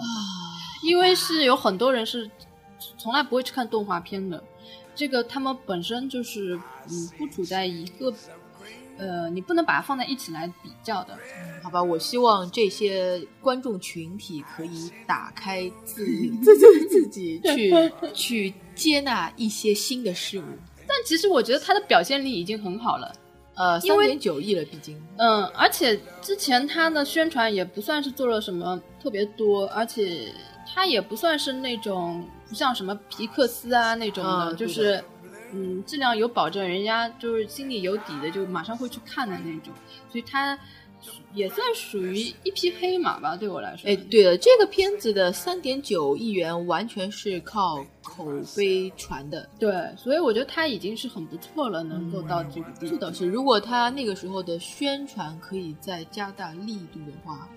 [0.82, 2.30] 因为是有很多人是
[2.96, 4.42] 从来不会去看动画片的，
[4.94, 8.10] 这个他们本身就是嗯不处在一个
[8.96, 11.14] 呃，你不能把它放在一起来比较的，
[11.62, 11.82] 好吧？
[11.82, 16.06] 我希望这些观众群体可以打开自
[16.42, 20.44] 自己自己去 去接纳一些新的事物。
[20.88, 23.12] 但其实我觉得他的表现力已经很好了，
[23.54, 30.32] 呃，三点九亿了，毕竟，嗯，而且之前他的宣传也不算是做了什么特别多，而且
[30.66, 35.04] 他也不算是那种不像什么皮克斯啊那种的，就是，
[35.52, 39.72] 嗯，质量有保证，人家就是心里有底的，就马上会去看的那种，
[40.10, 40.58] 所以他。
[41.34, 43.88] 也算属于一匹黑马吧，对我来说。
[43.88, 49.48] 哎，对了，这个片子的三点九亿元完全是靠口碑传的。
[49.58, 52.88] 对，所以我觉得他已经是很不错了，能够到这个地步。
[52.88, 57.48] 这倒是，如果他那个时候的宣传可以再加大力度的话，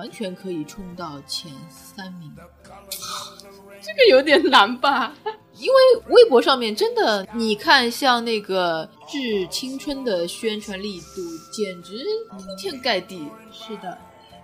[0.00, 2.32] 完全可以冲到前三名。
[3.82, 5.14] 这个有点难吧？
[5.58, 5.74] 因为
[6.08, 11.20] 微博上面真的，你看像那个《致青春》的宣传力度
[11.52, 13.28] 简直铺天盖地。
[13.52, 13.98] 是的，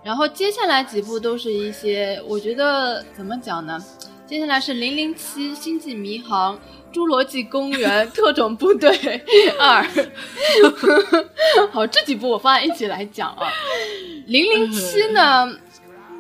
[0.05, 3.83] 然后接下来几部都是一些，我觉得怎么讲呢？
[4.27, 6.55] 接下来是《零零七》《星际迷航》
[6.97, 8.89] 《侏罗纪公园》《特种部队
[9.61, 9.85] 二》。
[11.71, 13.47] 好，这几部我放在一起来讲啊。
[14.27, 15.47] 零零七呢？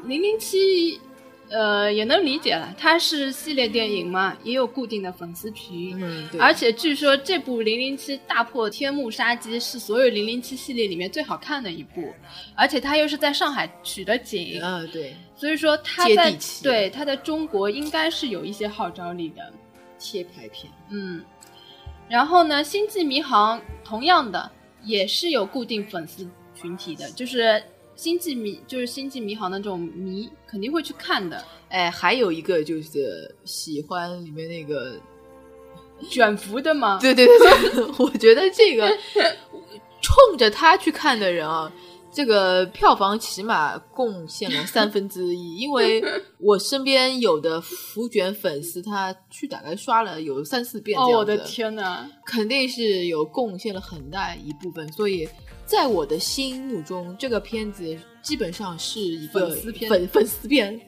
[0.04, 1.00] 零零七。
[1.48, 5.96] 呃，也能理解了，它是系列电影嘛，也有固定的粉丝群。
[6.02, 12.12] 嗯，而且据说这部《零零七大破天幕杀机》是所有零零七系列里面最好看的一部，
[12.56, 14.58] 而且它又是在上海取的景。
[14.60, 15.14] 嗯，对。
[15.36, 19.52] 所以说它在对它在中国应该是有一些号召力的
[19.98, 20.72] 贴牌片。
[20.90, 21.24] 嗯，
[22.08, 24.50] 然后呢，《星际迷航》同样的
[24.82, 27.62] 也是有固定粉丝群体的，就是。
[27.96, 35.00] 星际迷就是星际迷航的这种迷肯定会去看的，哎，还有一个就是喜欢里面那个
[36.10, 36.98] 卷福的吗？
[37.00, 38.86] 对对对，我觉得这个
[40.02, 41.72] 冲着他去看的人啊，
[42.16, 46.02] 这个票房起码贡献了三分之一，因为
[46.38, 55.28] 我身边有的福卷粉丝，他去大概刷了有三四遍，哦，我的天呐，肯定是有贡献了很大一部分，所以。
[55.66, 59.90] 在我的心目中，这个片子基本上是一个粉丝片。
[59.90, 60.80] 粉粉丝片，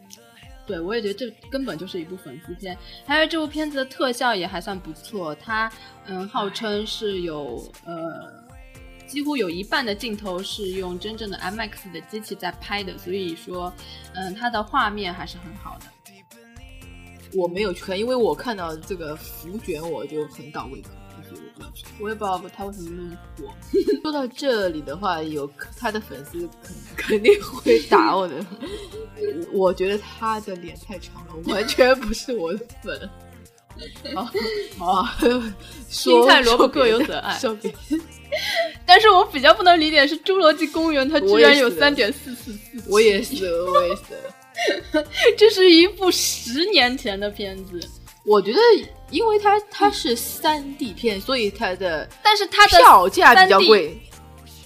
[0.68, 2.78] 对，我也觉得这根本就是一部粉丝片。
[3.04, 5.68] 还有这部片子的特效也还算不错，它
[6.06, 8.47] 嗯号称是有呃
[9.08, 13.72] 几乎有一半的镜头是用真正的 MX 的机器在拍的，所以说
[14.14, 15.86] 嗯它的画面还是很好的。
[17.34, 20.90] 我没有去看，因为我看到这个福卷我就很倒胃口。
[22.00, 23.52] 我也不知道他为什么那么火。
[24.02, 26.48] 说到这里的话，有他的粉丝
[26.96, 28.46] 肯肯定会打我的。
[29.52, 33.10] 我觉得他的脸太长了，完全不是我的粉。
[34.80, 35.16] 啊，
[35.88, 37.38] 青菜萝卜各有所爱。
[38.84, 42.82] 但是我比较不能理解是《侏罗纪公园》，它居然有三点四四四。
[42.86, 44.02] 我也是，我也是。
[45.36, 47.80] 这是一部十年前的片子。
[48.24, 48.58] 我觉得，
[49.10, 53.98] 因为它它是三 D 片，所以它的但是它的票价比较贵。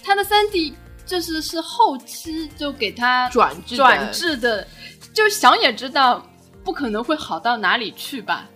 [0.03, 0.73] 它的三 D
[1.05, 4.67] 就是是后期就给它转制转制的，
[5.13, 6.25] 就想也知道
[6.63, 8.49] 不可能会好到哪里去吧？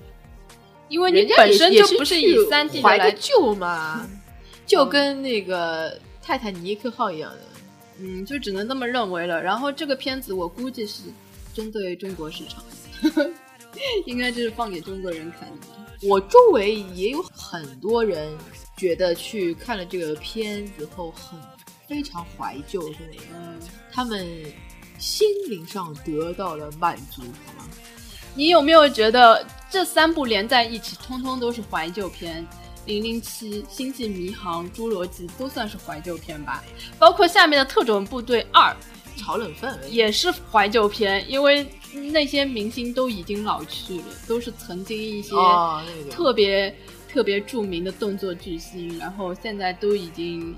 [0.90, 4.08] 因为你本身就不是以三 D 来救嘛，
[4.66, 7.40] 就跟那个泰坦尼克号一样的，
[8.00, 9.42] 嗯，就只能这么认为了。
[9.42, 11.04] 然后这个片子我估计是
[11.54, 12.64] 针对中国市场。
[14.08, 15.68] 应该就是放给中国人看的。
[16.02, 18.36] 我周围也有很多人
[18.76, 21.40] 觉得去看了这个片子后很
[21.88, 22.82] 非常怀旧，
[23.36, 23.60] 嗯，
[23.92, 24.28] 他们
[24.98, 27.70] 心灵上得到了满足，好吗？
[28.34, 32.46] 你有没有觉得这三部连在一起，通通都是怀旧片？
[32.86, 36.64] 零零七、星际迷航、侏罗纪都算是怀旧片吧？
[36.98, 38.76] 包括下面的特种部队二。
[39.18, 41.68] 炒冷饭也是怀旧片，因为
[42.14, 45.32] 那些明星都已经老去了，都是曾经一些
[46.12, 46.74] 特别
[47.10, 50.56] 特别著名的动作巨星，然后现在都已经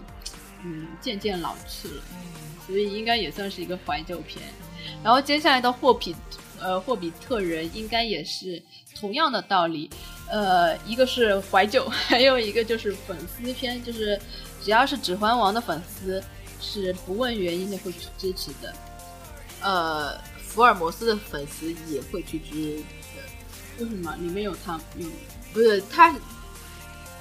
[0.66, 2.04] 嗯渐渐老去了，
[2.68, 4.44] 所以应该也算是一个怀旧片。
[5.02, 6.14] 然后接下来的霍比
[6.62, 8.62] 呃霍比特人应该也是
[9.00, 9.90] 同样的道理，
[10.30, 14.20] 呃一个是怀旧， 还有一个就是粉丝片，就是
[14.64, 16.24] 只要是指环王的粉丝。
[16.62, 18.74] 是不问原因的会去支持的，
[19.62, 23.82] 呃，福尔摩斯的粉丝也会去支持。
[23.82, 24.14] 为什么？
[24.20, 24.78] 里面有他？
[24.98, 25.08] 有
[25.54, 26.14] 不是他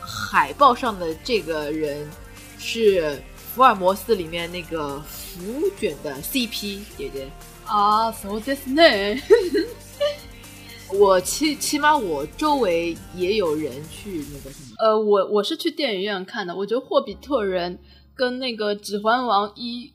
[0.01, 2.05] 海报上的这个人
[2.59, 7.31] 是福尔摩斯里面那个福卷的 CP 姐姐
[7.69, 8.61] 啊，so this
[10.93, 14.77] 我起起码我周围也有人去那个什么。
[14.79, 17.79] 呃，我我是去电影院看的，我觉得霍比特人。
[18.19, 19.93] 跟那个《指环王一》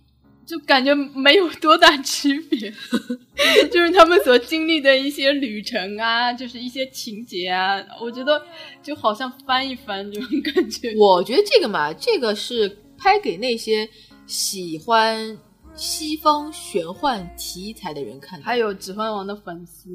[0.49, 2.73] 就感觉没有多大区别，
[3.69, 8.41] 就是他们所经历的一些旅程啊，就是一些情节啊，我觉得
[8.81, 10.95] 就好像翻一翻这种感觉。
[10.95, 13.89] 我觉得这个嘛，这个是拍给那些
[14.25, 15.37] 喜欢
[15.75, 19.89] 西方玄幻题材的人看的，还有《指环王》的粉丝。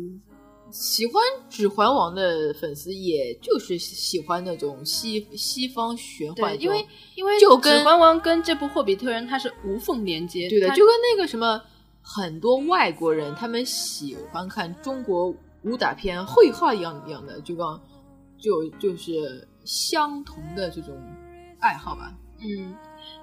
[0.71, 1.15] 喜欢
[1.49, 11.59] 《指环王》的粉丝，也就是喜欢那种西西方玄幻，因为因为就跟《指环王》跟这部《霍比特人》它是无缝连接，对的，就跟那个什么
[12.03, 17.81] 很多外国人他们喜欢看中国武打片、绘画一样一样的，就刚
[18.39, 20.95] 就就是相同的这种
[21.61, 22.15] 爱好吧。
[22.41, 22.77] 嗯，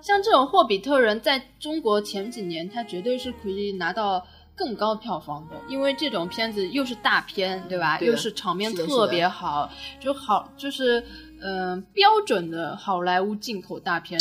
[0.06, 4.24] 像这种《霍比特人》在中国前几年，它绝对是可以拿到。
[4.58, 8.00] 更高票房的，因为这种片子又是大片，对吧？
[8.00, 11.04] 又是场面特别好，就好就是
[11.42, 14.18] 嗯标准的好莱坞进口大片。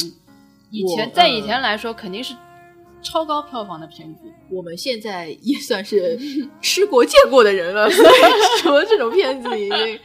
[0.72, 2.34] 以前在以前来说，肯定是
[3.04, 4.20] 超高票房的片子。
[4.50, 6.18] 我们现在也算是
[6.60, 10.00] 吃过见过的人了， 所以说这种片子已经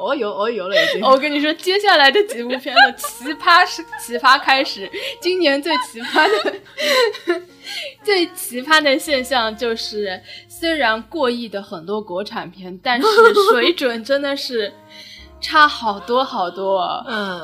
[0.00, 1.02] 哦有哦有了已经。
[1.06, 4.90] 我跟你说，接下来这几部片子奇葩是奇葩开始，
[5.20, 7.42] 今年最奇葩的。
[8.02, 13.06] 最奇葩的现象就是，虽然过亿的很多国产片，但是
[13.50, 14.72] 水准真的是
[15.40, 16.82] 差好多好多。
[17.06, 17.40] 嗯，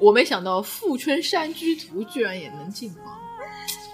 [0.00, 3.04] 我没想到《富春山居图》居然也能进榜，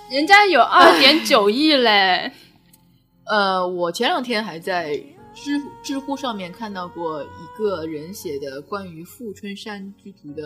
[0.09, 2.31] 人家有二点九亿嘞。
[3.27, 4.96] 呃，我前两天还在
[5.35, 10.42] 知知乎上面看到过一个人写的关于《富春山居图》的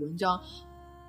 [0.00, 0.40] 文章。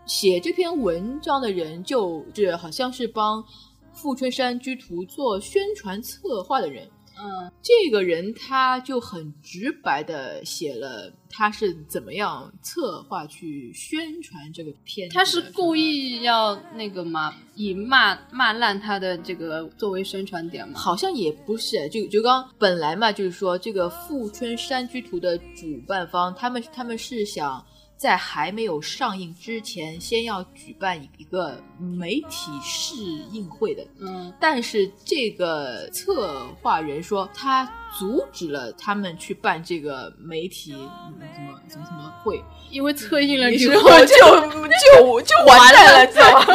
[0.05, 3.41] 写这篇文章的人就是好像是帮
[3.91, 6.87] 《富春山居图》做宣传策划的人。
[7.19, 15.09] 嗯，这个人他就很直白的写了他是怎么样策划去宣传这个片。
[15.09, 17.33] 他是故意要那个吗？
[17.55, 20.79] 以骂骂烂他的这个作为宣传点吗？
[20.79, 27.65] 好像也不是，就就刚本来嘛，就是说这个《富春山居图》的主办方他们他们是想。
[27.97, 32.95] 在还没有上映之前，先要举办一个媒体试
[33.31, 33.83] 映会的。
[33.99, 37.65] 嗯，但是这个策划人说，他
[37.97, 42.39] 阻止了他们去办这个媒体什么什么什么会，
[42.69, 46.45] 因为测映了之后就就就完蛋了，知道吗？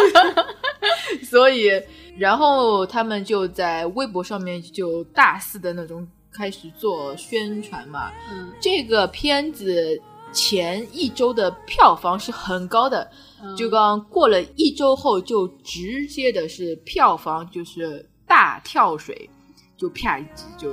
[1.28, 1.70] 所以，
[2.16, 8.12] 然后他们就在微博上面就大肆的那种开始做宣传嘛。
[8.30, 10.00] 嗯，这个片子。
[10.32, 13.10] 前一周的票房是很高的，
[13.56, 19.28] 就刚过了一周后，就直接的是票房就是大跳水，
[19.76, 20.72] 就啪一击就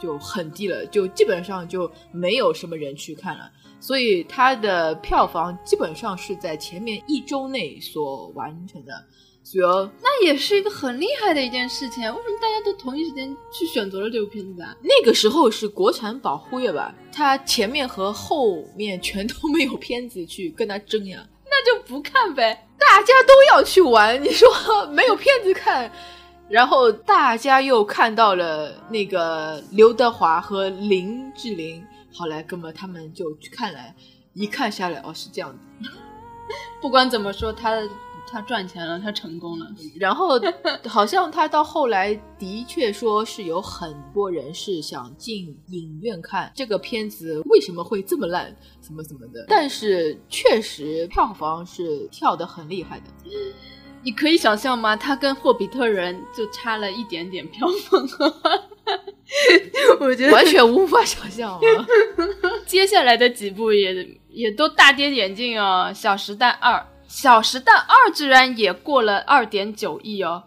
[0.00, 8.92] 就很低了，就基本上就没有什么人去看了，所以它的票房基本上是在前面一周内所完成的。
[9.44, 14.74] 主要那也是一个很厉害的一件事情，为什么大家都同一时间去选择了这部片子啊？
[14.82, 22.66] 那个时候是国产保护月吧，它前面和后面全都没有片子去跟他争呀，那就不看呗。
[22.78, 24.48] 大家都要去玩，你说
[24.86, 25.92] 没有片子看，
[26.48, 31.84] 然后大家又看到了那个刘德华和林志玲，
[32.14, 33.78] 好来，哥们他们就去看了，
[34.32, 35.90] 一看下来，哦，是这样子。
[36.80, 37.86] 不管怎么说，他。
[38.34, 39.66] 他赚钱了，他成功了。
[39.94, 40.30] 然后
[40.88, 49.44] 好像他到后来的确说是有很多人是想进影院看这个片子，为什么会这么烂，什么什么的。
[49.46, 53.04] 但是确实票房是跳的很厉害的。
[54.02, 54.96] 你可以想象吗？
[54.96, 58.02] 他跟《霍比特人》就差了一点点票房，
[60.00, 61.60] 我觉得完全无法想象啊。
[62.66, 66.74] 接下来的几部也也都大跌眼镜哦，《小时代二》。
[67.14, 70.42] 《小时代二》居然也过了二点九亿哦，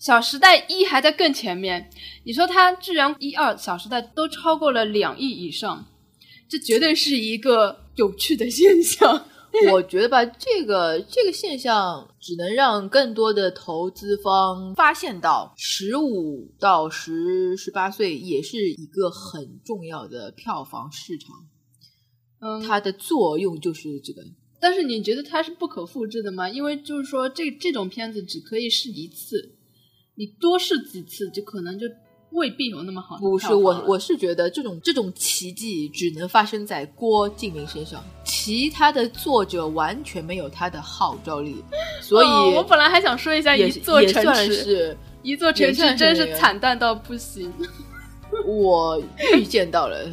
[0.04, 1.88] 《小时代一》还在更前面。
[2.24, 5.86] 你说它居然一二《小时代》都超过了两亿以上，
[6.48, 9.24] 这绝对是一个有趣的现象。
[9.72, 21.36] 我觉得吧，这个这个现象只能让更多的投资方发现到，十五到十十八岁也是一个很重要的票房市场。
[22.40, 24.22] 嗯，它的作用就是这个。
[24.64, 26.48] 但是你觉得它是不可复制的吗？
[26.48, 29.56] 因为就是说，这这种片子只可以试一次，
[30.14, 31.86] 你多试几次，就可能就
[32.30, 33.18] 未必有那么好。
[33.18, 41.62] 不是我，我是觉得这种这种奇迹只能发生在郭敬明身上，其他的作者完全没有他的号召力。
[42.00, 47.52] 所以，我本来还想说一下，一座城市，一座城市真是惨淡到不行。
[48.48, 48.98] 我
[49.36, 50.10] 预见到了，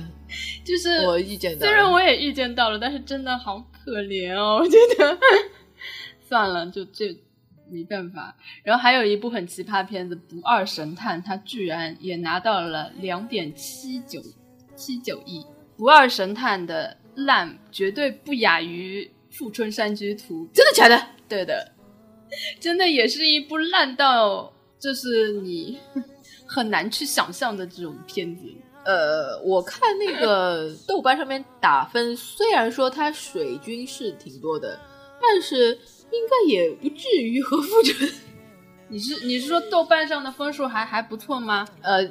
[0.65, 3.65] 就是我遇见到，虽然我也遇见到了，但是真的好。
[3.83, 5.17] 可怜哦，我觉得
[6.27, 7.17] 算了，就这
[7.69, 8.35] 没办法。
[8.63, 14.21] 然后还有一部很奇葩片子《不二神探》，它居然也拿到了两点七九
[14.75, 15.39] 七九亿。
[15.77, 21.07] 《不二神探》的烂绝对不亚于《富春山居图》，真的假的？
[21.27, 21.71] 对的，
[22.59, 25.79] 真的也是一部烂到就是你
[26.45, 28.43] 很难去想象的这种片子。
[28.83, 34.79] 呃，我看那个 豆瓣上面打分，虽然说它水军是挺多的，
[35.21, 35.77] 但是
[36.11, 38.09] 应该也不至于和富春。
[38.87, 41.65] 你是你是说豆瓣上的分数还还不错吗？
[41.81, 42.03] 呃，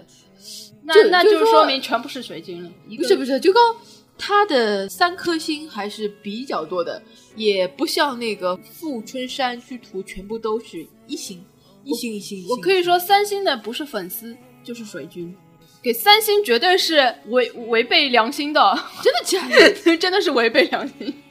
[0.85, 2.71] 那那就说明全部是水军了。
[2.97, 3.77] 不是不是，就刚
[4.17, 7.03] 它的三颗星还是比较多的，
[7.37, 11.45] 也不像那个富春山居图全部都是一星
[11.85, 12.47] 一星一星。
[12.49, 15.37] 我可以说三星的不是粉丝就是水军。
[15.83, 18.61] 给三星绝对是违违背良心的，
[19.03, 19.97] 真的假的？
[19.97, 21.23] 真的是违背良心。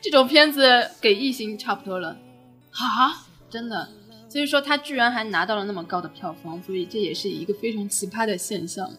[0.00, 2.16] 这种片子给一星差不多了，
[2.70, 3.88] 啊，真的。
[4.28, 8.90] 所以说他居然还拿到了那么高的票房，所以这也是一个非常奇葩的现象。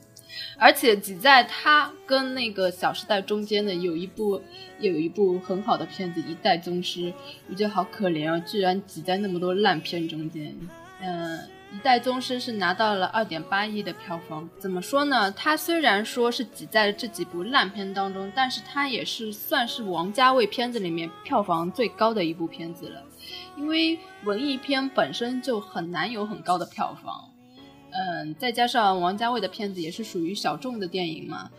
[0.58, 4.42] 而且挤在他跟那个《小时代》中间的有一部
[4.80, 7.02] 有一部很好的片子《一代宗师》，
[7.50, 10.54] 我觉得好可怜啊，居然挤在那么多烂片中间。
[11.02, 11.40] 嗯。
[11.76, 15.30] 一代宗师是拿到了二点八亿的票房，怎么说呢？
[15.32, 23.04] 它虽然说是挤在这几部烂片当中，但是它也是算是王家卫片子里面票房最高的一部片子了。
[23.58, 27.30] 因为文艺片本身就很难有很高的票房，
[27.92, 31.50] 嗯，再加上王家卫的片子也是属于小众的电影嘛，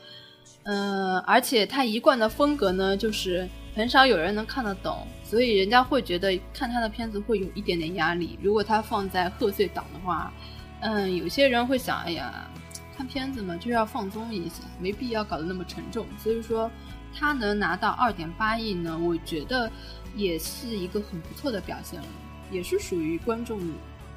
[0.62, 5.06] 嗯，而且他一贯的风格呢，就是很少有人能看得懂。
[5.28, 8.38] 所以人家会觉得看他的片子会有一点点压力。
[8.40, 10.32] 如果他放在贺岁档的话，
[10.80, 12.48] 嗯，有些人会想，哎呀，
[12.96, 16.06] 看片子嘛就要放松一下，没必要搞得那么沉重。
[16.16, 16.70] 所以说，
[17.12, 19.68] 他能拿到二点八亿呢，我觉得
[20.14, 22.06] 也是一个很不错的表现了，
[22.52, 23.58] 也是属于观众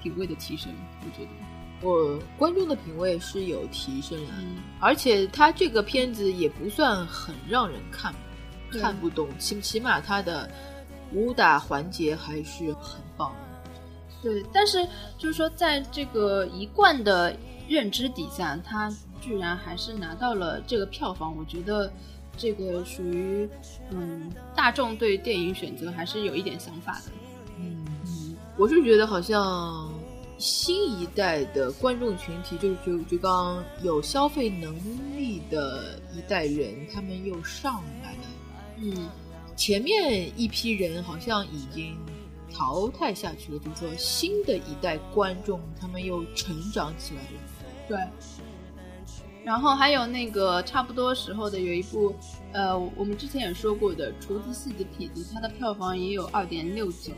[0.03, 0.72] 品味的提升。
[1.01, 1.32] 我觉得，
[1.82, 4.34] 我观众的品味是有提升了，
[4.80, 8.14] 而且他这个片子也不算很让人看。
[8.80, 10.47] 看不懂，起起码他的
[11.14, 13.72] 武打环节还是很棒的。
[14.22, 14.86] 对，但是
[15.18, 17.36] 就是说，在这个一贯的
[17.68, 21.91] 认知底下，他居然还是拿到了这个票房，我觉得
[22.38, 23.49] 这个属于
[23.91, 27.12] 嗯，大众对电影选择还是有一点想法的。
[27.57, 29.89] 嗯嗯，我是觉得好像
[30.38, 34.76] 新一代的观众群体，就是就就刚有消费能
[35.18, 38.18] 力的一代人，他们又上来了。
[38.78, 39.10] 嗯，
[39.60, 41.97] 前面一批人好像已经。
[42.51, 47.39] 淘汰下去了，就是说新的一代观众他们又成长起来了。
[47.88, 47.97] 对，
[49.45, 52.14] 然后还有那个差不多时候的有一部，
[52.51, 57.14] 呃，我们之前也说过的《厨子戏子痞子》，它的票房也有二点六九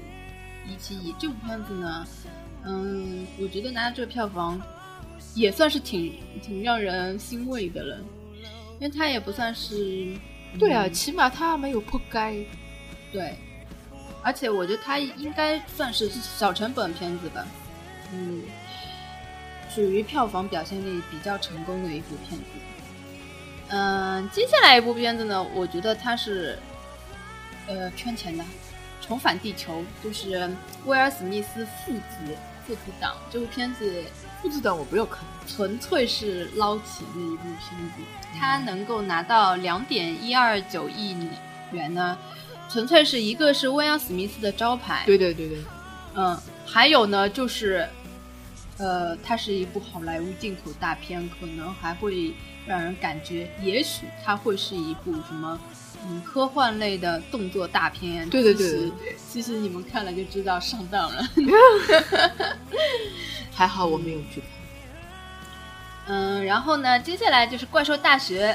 [0.67, 1.15] 一七亿。
[1.17, 2.05] 这部片子呢，
[2.65, 4.61] 嗯，我觉得拿到这个票房
[5.33, 6.13] 也算是挺
[6.43, 7.97] 挺让人欣慰的了，
[8.79, 10.13] 因为它也不算是，
[10.59, 12.45] 对啊，起码他没有扑街，
[13.11, 13.35] 对。
[14.23, 17.43] 而且我觉得他应该算是小成本片子吧，
[18.13, 18.43] 嗯，
[19.67, 22.45] 属于票房表现力比较成功的一部片子。
[23.69, 26.59] 嗯，接下来一部片子呢，我觉得它是，
[27.65, 28.43] 呃，圈钱的，
[29.01, 30.47] 《重返地球》，就是
[30.85, 32.37] 威尔史密斯父子
[32.67, 33.15] 父子档。
[33.31, 34.03] 这部片子
[34.39, 38.03] 父子档我不要看，纯粹是捞钱的一部片子。
[38.39, 41.15] 它能够拿到两点一二九亿
[41.71, 42.17] 元呢。
[42.69, 45.57] 纯粹是一个是威尔史密斯的招牌，对对对对，
[46.15, 47.86] 嗯，还有呢，就是，
[48.77, 52.34] 呃，它是一部好莱坞进口大片，可能还会
[52.65, 55.59] 让人感觉，也许它会是一部什么，
[56.07, 58.29] 嗯，科幻类的动作大片。
[58.29, 58.89] 对对对，
[59.29, 61.21] 其实你们看了就知道上当了。
[63.51, 64.61] 还好我没有去看。
[66.07, 68.53] 嗯，然后呢，接下来就是《怪兽大学》。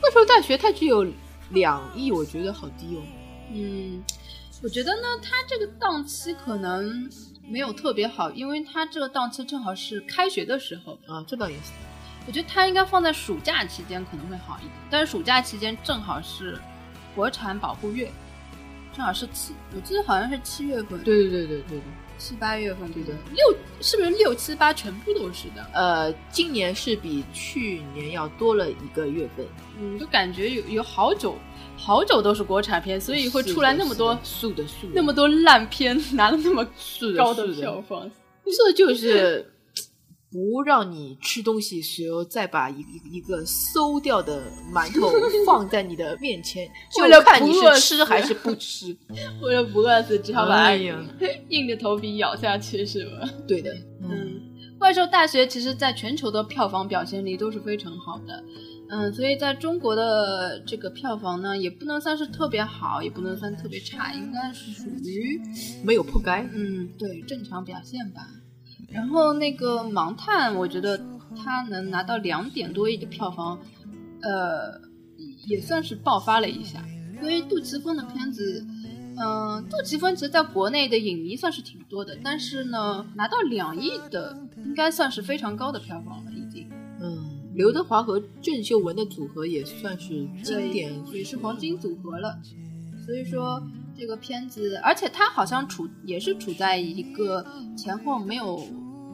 [0.00, 1.06] 怪兽大学它只有
[1.50, 3.02] 两亿，我觉得好低哦。
[3.52, 4.02] 嗯，
[4.62, 7.10] 我觉得呢，它这个档期可能
[7.46, 11.72] 没有特别好，因为它这个档期正好是开学的时候啊，这倒也是。
[12.26, 16.58] 我觉得它应该放在暑假期间可能会好一点，但是暑假期间正好是
[17.14, 18.10] 国产保护月，
[18.94, 21.02] 正好是七，我记得好像是七月份。
[21.02, 21.80] 对对对对对对。
[22.18, 25.66] 七八月份对的，六是不是六七八全部都是的？
[25.72, 29.44] 呃，今年是比去年要多了一个月份。
[29.80, 31.36] 嗯，就感觉有有好久
[31.76, 36.64] 好久都是国产片，所以会出来那么多素的素，那么多烂片拿了那么
[37.16, 38.08] 高的票房，
[38.44, 39.52] 这就是。
[40.32, 45.12] 不让你吃东西，随后再把一一个馊掉的馒头
[45.44, 48.96] 放在你的面前，就看你是吃还是不吃。
[49.42, 50.72] 为了不饿死，只好把
[51.50, 53.28] 硬着头皮咬下去，是吗？
[53.46, 53.70] 对的。
[54.00, 54.40] 嗯，
[54.78, 58.42] 怪兽大学其实在全球的票房表现力都是非常好的。
[58.88, 65.40] 嗯，所以在中国的这个票房呢，也不能算是特别好，也不能算特别差，应该是属于
[65.84, 66.30] 没有破街。
[66.54, 68.28] 嗯，对，正常表现吧。
[68.92, 70.98] 然后那个《盲探》，我觉得
[71.34, 73.58] 他能拿到两点多亿的票房，
[74.20, 74.80] 呃，
[75.46, 76.84] 也算是爆发了一下。
[77.14, 78.66] 因为杜琪峰的片子，
[79.16, 86.68] 嗯，杜琪峰其实在国内的影迷算是挺多的，但是呢，拿到两亿的，应该算是非常高的票房了，已经。
[87.00, 92.38] 嗯，刘德华和郑秀文的组合也算是经典，也是黄金组合了。
[93.06, 93.62] 所以说。
[93.94, 97.44] 这个片子，而且它好像处也是处在一个
[97.76, 98.58] 前后没有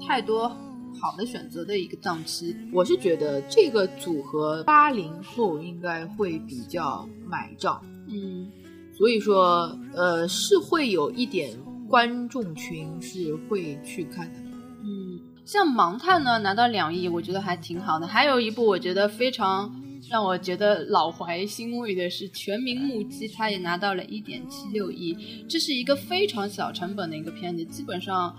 [0.07, 2.57] 太多好的选择的一个档期。
[2.73, 8.51] 我是觉得这个组合八零后应该会比较买账，嗯，
[8.97, 11.51] 所以说呃是会有一点
[11.89, 14.41] 观众群是会去看的。
[14.83, 18.07] 嗯，像《盲探》呢拿到两亿，我觉得还挺好的。
[18.07, 19.75] 还有一部我觉得非常。
[20.09, 28.35] 让我觉得老怀欣慰的是，《全民目击》他也拿到了一点七六亿，这是一个非常小成本的一个片子，基本上，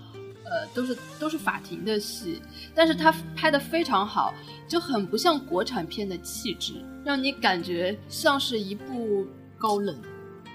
[0.50, 2.42] 呃，都是都是法庭的戏，
[2.74, 4.34] 但是他拍的非常好，
[4.66, 6.74] 就很不像国产片的气质，
[7.04, 9.24] 让你感觉像是一部
[9.56, 9.96] 高冷，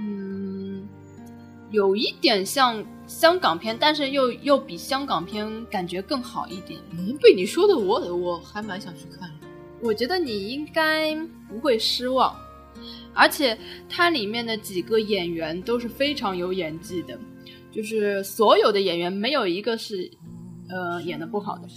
[0.02, 0.86] 嗯，
[1.72, 6.80] 有一点像香港片，但是又又比香港片感觉更好一点。
[6.92, 9.32] 嗯，被你说的，我我还蛮想去看。
[9.82, 11.16] 我觉得你应该
[11.48, 12.36] 不会失望，
[13.14, 17.18] 而且它里面的几个演员都是非常有演技的，
[17.76, 20.10] 就是所有的演员没有一个是，
[20.70, 21.68] 呃，演的不好的。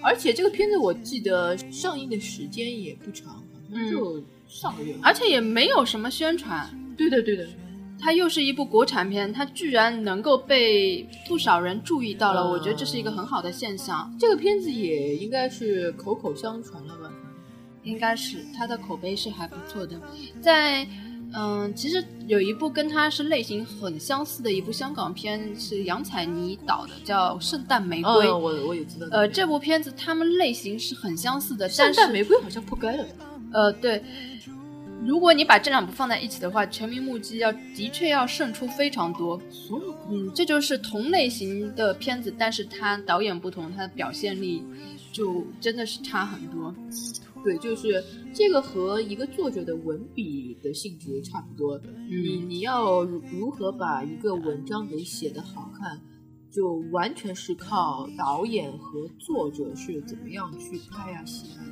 [0.00, 3.42] 而且这个片子我记得上映的时间也不长，
[3.90, 6.70] 就上个月，而且也没有什么宣传。
[6.96, 7.44] 对的，对的，
[7.98, 14.14] 它又是一部国产片，它居然能够被不少人注意到了，我觉得这是一个很好的现象。
[14.20, 17.12] 这个片子也应该是口口相传了吧。
[17.84, 19.98] 应该是它的口碑是还不错的，
[20.42, 20.86] 在
[21.34, 28.10] 嗯，其实有一部跟它是类型很相似的一部香港片，是杨采妮导的，叫《圣诞玫瑰》。
[28.38, 29.06] 我我也知道。
[29.10, 33.04] 呃，这部片子他们类型是很相似的，圣诞玫瑰好像破该了。
[33.52, 34.02] 呃，对。
[35.04, 39.40] 如果你把这两部放在一起的话，《全民目击》要的确要胜出非常多。
[40.10, 44.64] 嗯，这就是同类型的片子，但是它导演不同，它的表现力
[45.12, 46.74] 就真的是差很多。
[47.44, 48.02] 对，就是
[48.34, 51.80] 这个和一个作者的文笔的性质差不多。
[52.10, 56.00] 你你要如何把一个文章给写得好看，
[56.50, 61.64] 就完全是靠导演和作者是怎么样去拍啊写啊。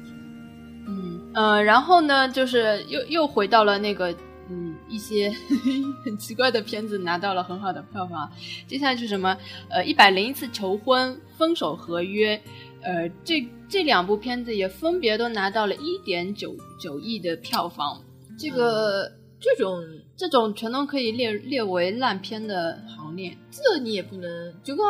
[0.88, 4.14] 嗯呃，然后呢，就是又又回到了那个
[4.48, 5.34] 嗯一些
[6.04, 8.30] 很奇怪的片子拿到了很好的票房。
[8.68, 9.36] 接下来是什么？
[9.68, 12.40] 呃，一百零一次求婚、分手合约。
[12.86, 18.00] 呃，这这两部片子也分别都拿到了一点九九亿的票房，
[18.38, 19.10] 这个
[19.40, 19.82] 这种
[20.16, 23.36] 这种全都可以列列为烂片的行列。
[23.50, 24.84] 这你也不能，这个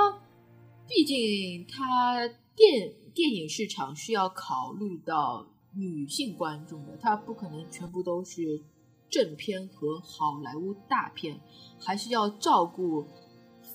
[0.87, 8.61] 毕竟它电电影市场是要考虑到女性观众的，它不可能全部都是
[9.09, 11.41] 正片和好莱坞大片，
[11.81, 13.07] 还是要照顾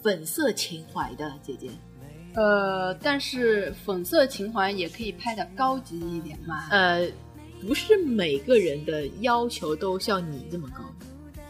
[0.04, 1.72] 粉色情怀的姐姐。
[2.34, 6.68] 呃，但是粉色情怀也可以拍的高级一点嘛。
[6.72, 7.08] 呃，
[7.62, 10.84] 不是每个人的要求都像你这么高，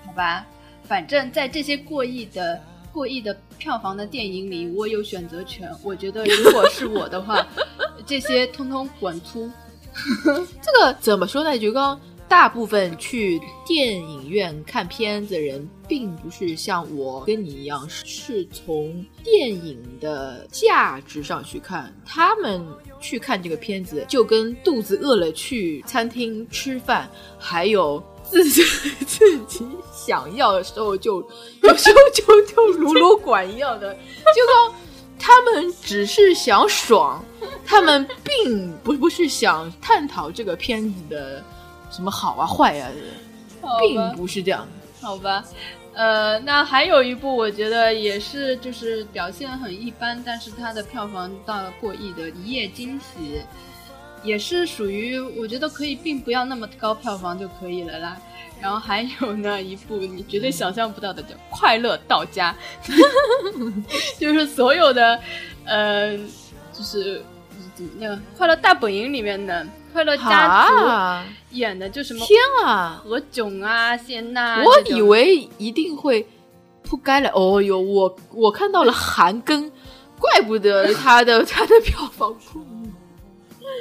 [0.05, 0.45] 好吧？
[0.83, 2.59] 反正，在这些过亿的
[2.91, 5.69] 过亿的票房的电影里，我有选择权。
[5.83, 7.47] 我觉得，如果是我的话，
[8.05, 9.49] 这些通通滚粗。
[10.61, 11.57] 这个怎么说呢？
[11.57, 11.99] 就刚。
[12.31, 21.93] 大部分去电影院看片子的人，并不是像我跟你一样，是从电影的价值上去看。
[22.05, 22.65] 他们
[23.01, 28.63] 去看这个片子，就跟肚子饿了去餐厅吃饭，还有自己
[29.05, 31.27] 自己想要的时候就就
[31.73, 34.75] 就就就撸撸管一样的，就说
[35.19, 37.21] 他们只是想爽，
[37.65, 41.43] 他们并不不是想探讨这个片子的。
[41.91, 42.89] 什么好啊坏啊，
[43.79, 44.67] 并不是这样。
[45.01, 45.43] 好吧，
[45.93, 53.39] 呃，那还有一部，我觉得也是，就是表现很一般，但是它的票房到了过亿的《一夜惊喜》，
[54.23, 58.17] 也是属于我觉得可以，并不要那么高票房就可以了啦。
[58.61, 62.55] 然后还有呢一部你绝对想象不到的叫《快乐到家》，
[64.19, 65.19] 就是所有的，
[65.65, 66.15] 呃，
[66.71, 67.23] 就是
[67.73, 69.65] 怎么那个《快乐大本营》里面的。
[69.91, 76.25] 快乐家族演的就什么天啊，何炅啊，谢娜，我以为一定会
[76.83, 77.29] 扑街了。
[77.33, 79.69] 哦哟，我我看到了韩庚，
[80.19, 82.35] 怪不得他的 他的票房。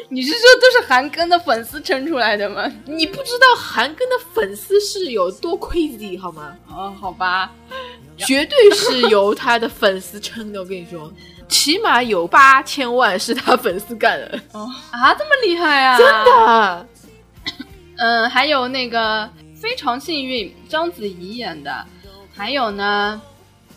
[0.08, 2.70] 你是说都是韩庚的粉丝撑出来的吗？
[2.84, 6.56] 你不知道韩庚的粉丝是有多 crazy 好吗？
[6.68, 7.52] 哦，好吧，
[8.16, 10.60] 绝对是由他的粉丝撑的。
[10.60, 11.12] 我跟你说。
[11.50, 15.98] 起码有八千万是他粉丝干的哦啊，这么厉害啊！
[15.98, 16.86] 真的，
[17.98, 19.28] 嗯， 还有那个
[19.60, 21.84] 非常幸运，章子怡演的，
[22.32, 23.20] 还有呢，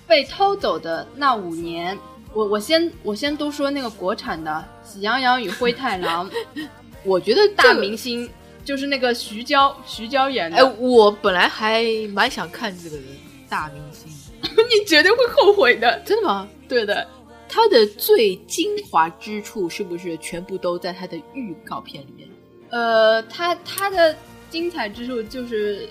[0.08, 1.98] 被偷走的那五年，
[2.34, 6.30] 我我先我先都说那个国产的《喜羊羊与灰太狼》，
[7.04, 8.30] 我觉得大明星
[8.64, 10.58] 就是那个徐娇，徐娇演的。
[10.58, 13.06] 哎，我本来还蛮想看这个人，
[13.50, 14.08] 大明星，
[14.70, 16.48] 你绝对会后悔的，真的吗？
[16.70, 17.06] 对的。
[17.54, 22.28] 它的最精华之处是不是全部都在它的预告片里面？
[22.72, 24.18] 呃，它它的
[24.50, 25.88] 精彩之处就是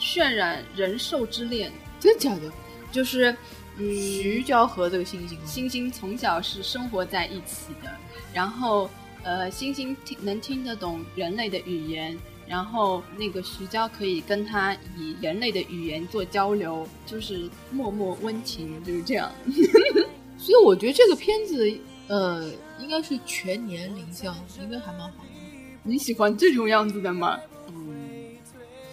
[0.00, 2.50] 渲染人兽之恋，真的假的？
[2.90, 3.36] 就是
[3.76, 7.90] 嗯，徐娇和这个星星，星星从小是生活在一起的，
[8.32, 8.88] 然后
[9.22, 19.30] 呃，星星听能听得懂人类的语言，然后那个徐娇可以跟他以人类的语言做交流，就是默默温情，就是这样。
[20.44, 21.72] 所以我觉得这个片子，
[22.08, 25.30] 呃，应该是全年龄向，应该还蛮好的。
[25.84, 27.38] 你喜欢这种样子的吗？
[27.68, 28.34] 嗯。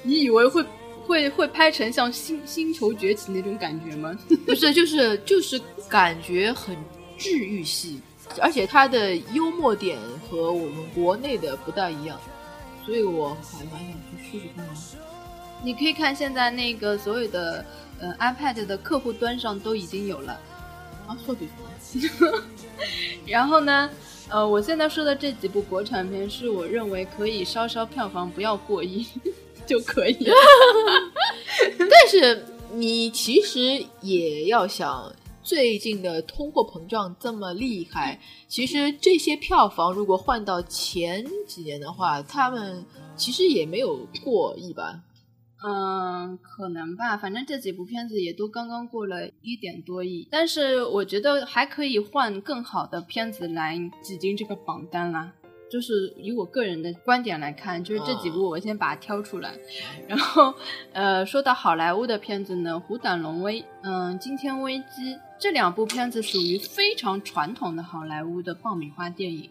[0.04, 0.64] 你以为会
[1.08, 4.16] 会会拍成像《星星球崛起》那种感觉吗？
[4.46, 6.78] 不是，就是就是感觉很
[7.18, 8.00] 治愈系，
[8.40, 9.98] 而且它的幽默点
[10.30, 12.20] 和我们国内的不大一样，
[12.86, 14.64] 所以我还蛮想去试试看。
[15.64, 17.66] 你可以看现在那个所有的
[18.00, 20.40] 呃 iPad 的客户端上都已经有了。
[21.10, 21.48] 啊，说对
[23.26, 23.90] 然后呢，
[24.30, 29.08] 呃，我现在说的这几部国产片，是我认为可以稍稍票房不要过亿
[29.66, 30.30] 就可以。
[31.80, 42.86] 但是你其实也要想，最近的通货膨胀这么厉害，其实这些票房如果换到前几年的话，他们
[43.18, 45.00] 其实也没有过亿吧？
[45.62, 55.34] 嗯，可能吧，反正这几部片子也都刚刚过了一点多亿，但是我觉得还可以换更好的片子来挤进这个榜单啦。
[55.70, 59.54] 就是以我个人的观点来看，就是这几部我先把它挑出来，
[60.08, 60.54] 然后
[60.94, 69.50] 呃，说到好莱坞的片子呢，《虎胆龙威》嗯，《惊天危机》这两部片子属于非常传统的好莱坞的爆米花电影，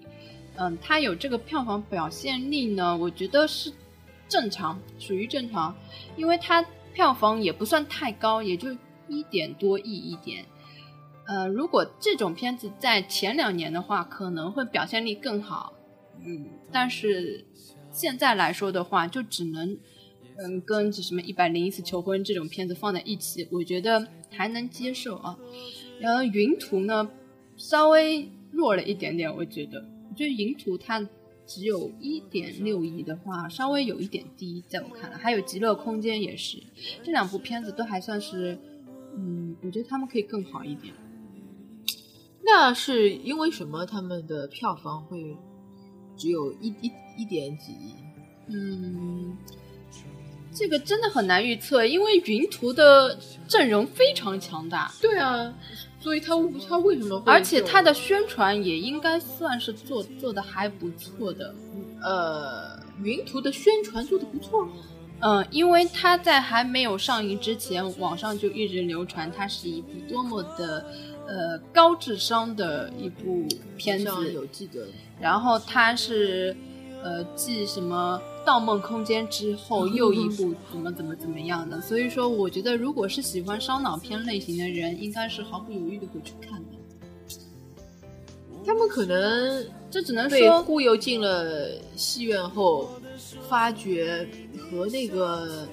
[0.56, 3.70] 嗯，它有这个票房表现力呢，我觉得是。
[4.28, 5.74] 正常，属于正常，
[6.16, 6.62] 因为它
[6.92, 8.76] 票房也不算太高，也就
[9.08, 10.44] 一点多亿一点。
[11.26, 15.72] 呃，如果这种片子在前两年的话，可能会表现力更好。
[16.24, 17.44] 嗯，但是
[17.90, 19.78] 现在来说的话，就只能
[20.36, 25.38] 嗯跟什么一百零一次求婚这种片子放在一起，我觉得还能接受啊。
[26.00, 27.10] 然后云图呢，
[27.56, 29.78] 稍微弱了一点点，我觉得，
[30.10, 31.06] 我觉得云图它。
[31.48, 36.62] 只有一点六亿的话，稍微有一点低，在我看来，还有《极乐空间》也是，
[37.02, 38.58] 这两部片子都还算是，
[39.16, 40.92] 嗯，我觉得他们可以更好一点。
[42.44, 43.86] 那是因为什么？
[43.86, 45.34] 他们的票房会
[46.18, 47.94] 只有一一一点几亿？
[48.48, 49.34] 嗯，
[50.52, 53.18] 这个真的很难预测，因为云图的
[53.48, 54.92] 阵容非常强大。
[55.00, 55.54] 对啊。
[56.00, 56.34] 所以他
[56.68, 57.22] 他为什么？
[57.26, 61.54] 而且他的宣传也应该算是做做的还不错的。
[62.02, 64.68] 呃，云图的宣传做的不错。
[65.20, 70.86] 嗯，因为他在还没有上映之前，网上就一直流传它是一部多么的
[71.26, 73.46] 呃高智商的一部
[73.76, 74.32] 片子。
[74.32, 74.86] 有记得。
[75.20, 76.56] 然后它是。
[77.02, 81.80] 呃，继什么《盗梦空间》之后又一部怎么怎么怎么样的？
[81.80, 86.66] 所以说，我觉得如果是喜欢烧脑片类型的人，应该是毫不犹豫的会去看的。
[88.66, 92.90] 他们可能这只能说忽悠进了戏院后，
[93.48, 94.26] 发觉
[94.58, 95.66] 和那个……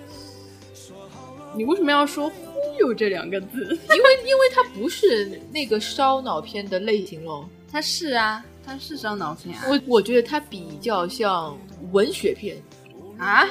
[1.57, 2.35] 你为什么要说“忽
[2.79, 3.57] 悠”这两个字？
[3.57, 7.45] 因为因为它不是那个烧脑片的类型喽。
[7.71, 8.45] 它是啊。
[8.65, 11.55] 它是烧脑片，我我觉得它比较像
[11.91, 12.57] 文学片
[13.17, 13.45] 啊，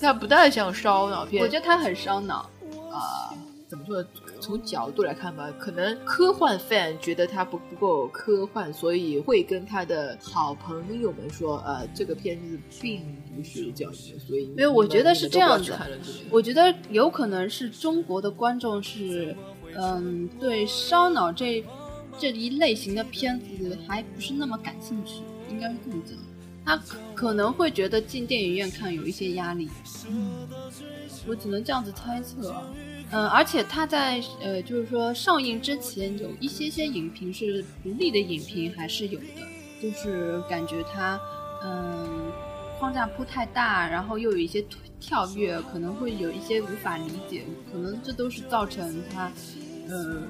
[0.00, 1.42] 它不太像烧脑片。
[1.42, 2.48] 我觉得它很烧脑
[2.92, 3.34] 啊，
[3.68, 4.04] 怎么说？
[4.40, 13.00] 从角度来看吧，可能科幻 fan 觉得它不不够科幻，所以会跟他的好朋友们说，呃，这个片子并
[13.36, 14.18] 不是这样的。
[14.18, 15.72] 所以，因为我觉得是这样子，
[16.28, 19.36] 我觉得有可能是中国的观众是，
[19.76, 21.64] 嗯，对烧脑这。
[22.22, 26.16] 这一类型的片子还不是那么感兴趣，应该是这么讲。
[26.64, 26.80] 他
[27.16, 29.68] 可能会觉得进电影院看有一些压力，
[31.26, 32.54] 我只能这样子猜测。
[33.10, 39.26] 嗯，而且他在呃，就是说上映之前有一些些影评是独立的影评还是有的，
[39.82, 41.20] 就是感觉他
[41.64, 42.30] 嗯
[42.78, 44.64] 框架铺太大，然后又有一些
[45.00, 47.42] 跳跃，可能会有一些无法理解，
[47.72, 49.28] 可能这都是造成他
[49.88, 50.22] 呃。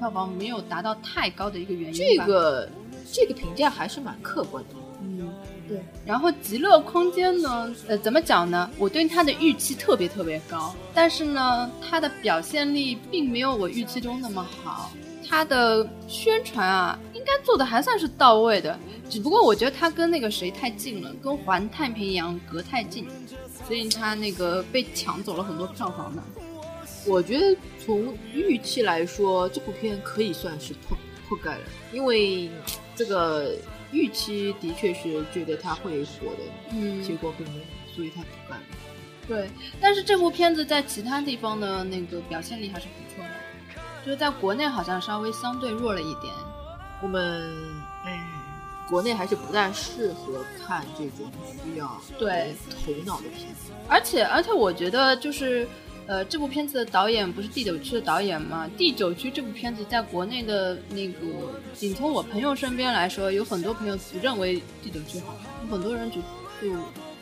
[0.00, 2.66] 票房没有达到太高的一个原因，这个
[3.12, 4.74] 这个评价还是蛮客观的。
[5.02, 5.30] 嗯，
[5.68, 5.84] 对。
[6.06, 8.70] 然后《极乐空间》呢，呃，怎么讲呢？
[8.78, 14.90] 我对它的预期特别特别高，但是呢，它的表现力并没有我预期中那么好。
[15.28, 18.76] 它的宣传啊，应该做的还算是到位的，
[19.10, 23.06] 只不过我觉得它跟那个谁太近了，跟《环太平洋》隔太近，
[23.66, 26.22] 所以它那个被抢走了很多票房呢。
[27.06, 30.96] 我觉得从预期来说，这部片可以算是破
[31.26, 32.50] 破盖了，因为
[32.94, 33.56] 这个
[33.90, 36.42] 预期的确是觉得它会火的，
[36.72, 38.62] 嗯，结果并没有，所以它破盖了。
[39.26, 39.48] 对，
[39.80, 43.30] 但是这部片子在其他地方的那个表现力还是不错的，
[44.04, 46.34] 就是在国内好像稍微相对弱了一点。
[47.02, 47.50] 我们
[48.06, 48.12] 嗯，
[48.88, 51.30] 国内还是不太适合看这种
[51.64, 55.66] 需要对头脑的片子，而且而且我觉得就是。
[56.10, 58.68] 呃，这部片子的导演不是第九区的导演吗？
[58.76, 61.20] 第九区这部片子在国内的那个，
[61.72, 66.16] 仅从我朋友身边来说，有很多朋友不认为第九区好看，有很多人就
[66.60, 66.76] 就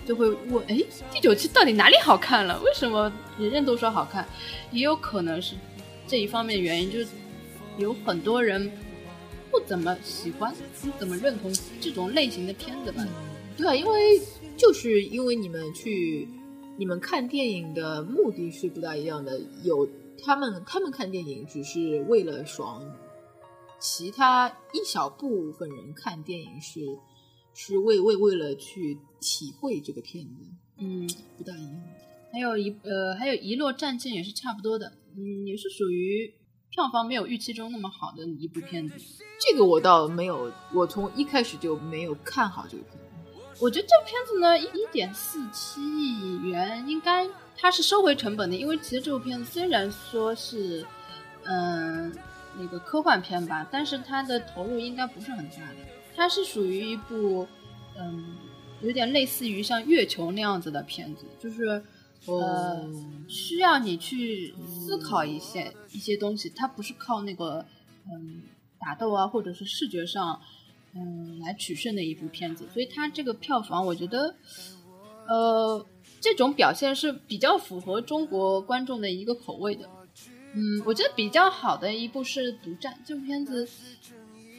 [0.07, 0.82] 就会问，哎，
[1.12, 2.59] 第九区到底哪里好看了？
[2.62, 4.26] 为什么人人都说好看？
[4.72, 5.55] 也有可能是
[6.07, 7.09] 这一方面原因，就是
[7.76, 8.72] 有很多人
[9.51, 13.07] 不怎么喜欢，不怎么认同这种类型的片子吧？
[13.55, 14.18] 对啊，因为
[14.57, 16.26] 就是因为你们去。
[16.79, 19.89] 你们看电影的目的是不大一样的，有
[20.24, 22.81] 他们他们看电影只是为了爽，
[23.81, 26.81] 其他一小部分人看电影是
[27.53, 30.47] 是为为为了去体会这个片子，
[30.79, 31.83] 嗯，不大一样。
[32.33, 36.33] 还有一呃，还有遗落战舰也是差不多的，嗯，也是属于
[36.70, 38.95] 票房没有预期中那么好的一部片子。
[39.41, 43.08] 这个我倒没有，我从一开始就没有看好这个片子。
[43.61, 50.87] 我觉得这片子呢，一点四七亿元应该它是收回成本的，因为其实这部片子虽然说是
[51.45, 52.13] 嗯
[52.57, 55.77] 那个科幻片吧，但是它的投入应该不是很大的。
[56.15, 57.47] 它是属于一部
[57.99, 58.37] 嗯
[58.81, 61.83] 有点类似于像月球那样子的片子，就是
[62.27, 62.89] 呃
[63.29, 67.65] 需要你去思考一些一些东西，它不是靠那个
[68.13, 68.43] 嗯
[68.81, 70.41] 打斗啊或者是视觉上
[70.95, 74.34] 嗯来取胜的一部片子，所以它这个票房我觉得
[75.26, 75.86] 呃
[76.20, 79.89] 这种表现是比较符合中国观众的一个口味的。
[80.55, 83.68] 嗯，我觉得比较好的一部是《独占》这部片子。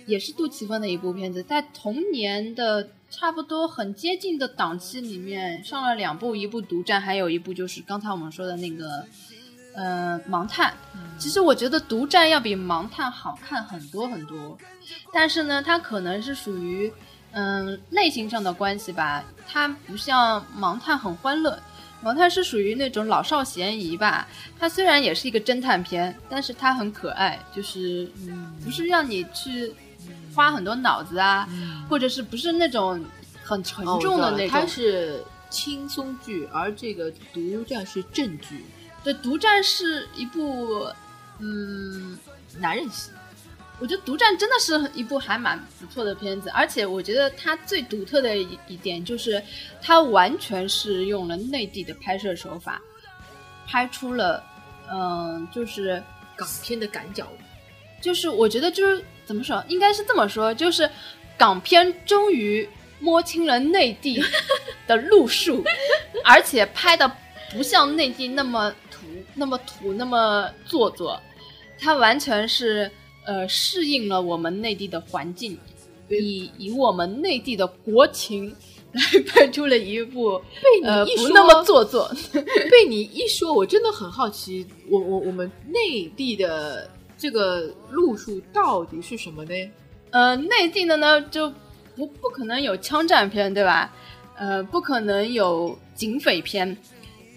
[0.07, 9.05] 也是杜琪峰的一部片子，在同年的差不多很接近的档期里面上了两部，一部独占，还有一部就是刚才我们说的那个，
[9.79, 10.73] 呃，盲探。
[11.17, 14.57] 其实我觉得独占要比盲探好看很多很多，
[15.13, 16.91] 但是呢，它可能是属于
[17.31, 21.57] 嗯类型上的关系吧，它不像盲探很欢乐，
[22.03, 24.27] 盲探是属于那种老少咸宜吧。
[24.59, 28.11] 它虽然也是一个侦探片，但是它很可爱，就是
[28.63, 29.73] 不是让你去。
[30.35, 31.49] 花很多脑子啊，
[31.89, 33.03] 或者是不是那种
[33.43, 34.49] 很沉重的那种？
[34.49, 38.63] 它是轻松剧，而这个独占是正剧。
[39.03, 40.87] 对，独占是一部
[41.39, 42.17] 嗯
[42.57, 43.11] 男人戏。
[43.79, 49.41] 我觉得独占真的是一部还蛮不错的片子，而且我觉得它最独特的一一点就是
[49.81, 52.81] 它完全是用了内地的拍摄手法，
[53.67, 54.43] 拍出了
[54.91, 56.03] 嗯就是
[56.35, 57.27] 港片的感脚。
[58.01, 59.03] 就是我觉得就是。
[59.29, 59.63] 怎么说？
[59.67, 60.89] 应该是这么说，就是
[61.37, 62.67] 港片终于
[62.99, 64.19] 摸清了内地
[64.87, 65.63] 的路数，
[66.25, 67.07] 而且拍的
[67.51, 68.88] 不像内地那么土、
[69.35, 71.19] 那么土、那么做作，
[71.79, 72.89] 它完全是
[73.25, 75.57] 呃适应了我们内地的环境，
[76.09, 78.55] 以以我们内地的国情
[78.91, 82.11] 来拍出了一部被你一说不那么做作。
[82.33, 86.89] 被你一说，我真的很好奇，我我我们内地的。
[87.21, 89.51] 这个路数到底是什么呢？
[90.11, 91.51] 呃，内地的呢就
[91.93, 93.93] 不不可能有枪战片，对吧？
[94.37, 96.77] 呃，不可能有警匪片，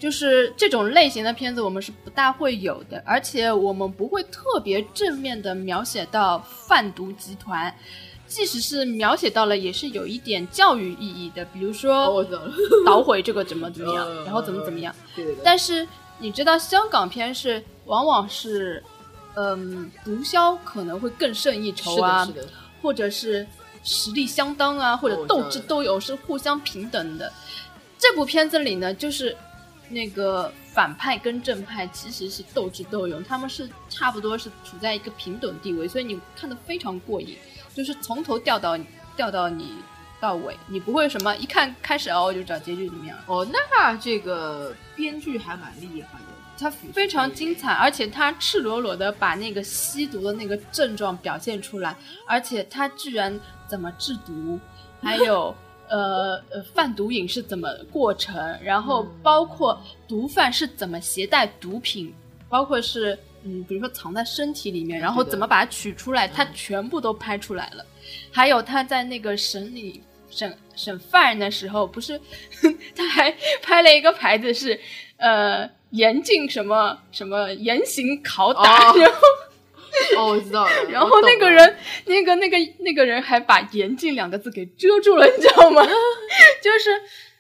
[0.03, 7.73] 就是这种类型的片子我们是不大会有的，而且我们不会特别正面的描写到贩毒集团，
[8.27, 12.27] 即使是描写到了，也是有一点教育意义的，比如说
[12.85, 14.93] 捣毁这个怎么怎么样，然后怎么怎么样。
[15.45, 15.87] 但是
[16.19, 18.83] 你知道，香港片是往往是。
[19.35, 22.29] 嗯，毒枭可能会更胜一筹啊，
[22.83, 23.47] 或者是
[23.83, 27.33] 实力相当啊，或者斗智斗勇是互相平等的。
[27.99, 29.35] 这部片子里呢，就是
[29.93, 37.37] 那个反派跟正派其实是斗智斗勇，他们是差不多是处在一个平等地位，所以你看的非常过瘾，
[37.75, 38.79] 就是从头掉到
[39.15, 39.75] 掉到你
[40.21, 43.17] 到尾，你不会什么一看开始哦就找结局怎么样。
[43.27, 46.25] 哦，那这个编剧还蛮厉害的。
[46.59, 51.97] 他非常精彩，而且他赤裸裸的把那个吸毒的那个症状表现出来，
[52.29, 54.61] 而且他居然怎么制毒，
[55.03, 55.53] 还有
[55.93, 62.13] 呃呃贩毒瘾是怎么过程，然后包括毒贩是怎么携带毒品，
[62.49, 67.85] 包括是嗯比如说藏在身体里面，然后怎么把它取出来，他全部都拍出来了。
[68.33, 72.19] 还有他在那个审理审审犯人的时候，不是
[72.97, 73.31] 他还
[73.63, 74.81] 拍了一个牌子是
[75.19, 75.71] 呃。
[75.93, 79.21] 严禁什么什么严刑拷打，然后
[80.19, 80.71] 哦，我知道了。
[80.91, 81.77] 然后那个人，
[82.07, 85.83] 那个那个那个人还把“严禁”两个字给遮住了，你知道吗？
[86.63, 86.91] 就是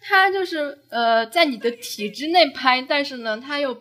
[0.00, 3.80] 他就是呃，在你的体制内拍，但是呢，他又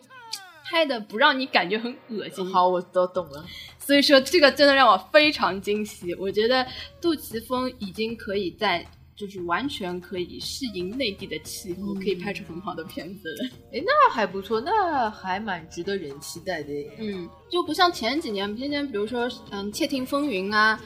[0.64, 2.46] 拍的不让你感觉很恶心。
[2.52, 3.44] 好，我都懂了。
[3.78, 6.14] 所以说，这个真的让我非常惊喜。
[6.14, 6.66] 我觉得
[7.00, 8.86] 杜琪峰已经可以在。
[9.22, 13.32] 就是完全可以适应内地的气候，可以拍出很好的片子。
[13.72, 16.72] 哎，那还不错，那还蛮值得人期待的。
[16.98, 20.80] 嗯，就不像前几年，天天比如说，嗯，《窃听风云》啊，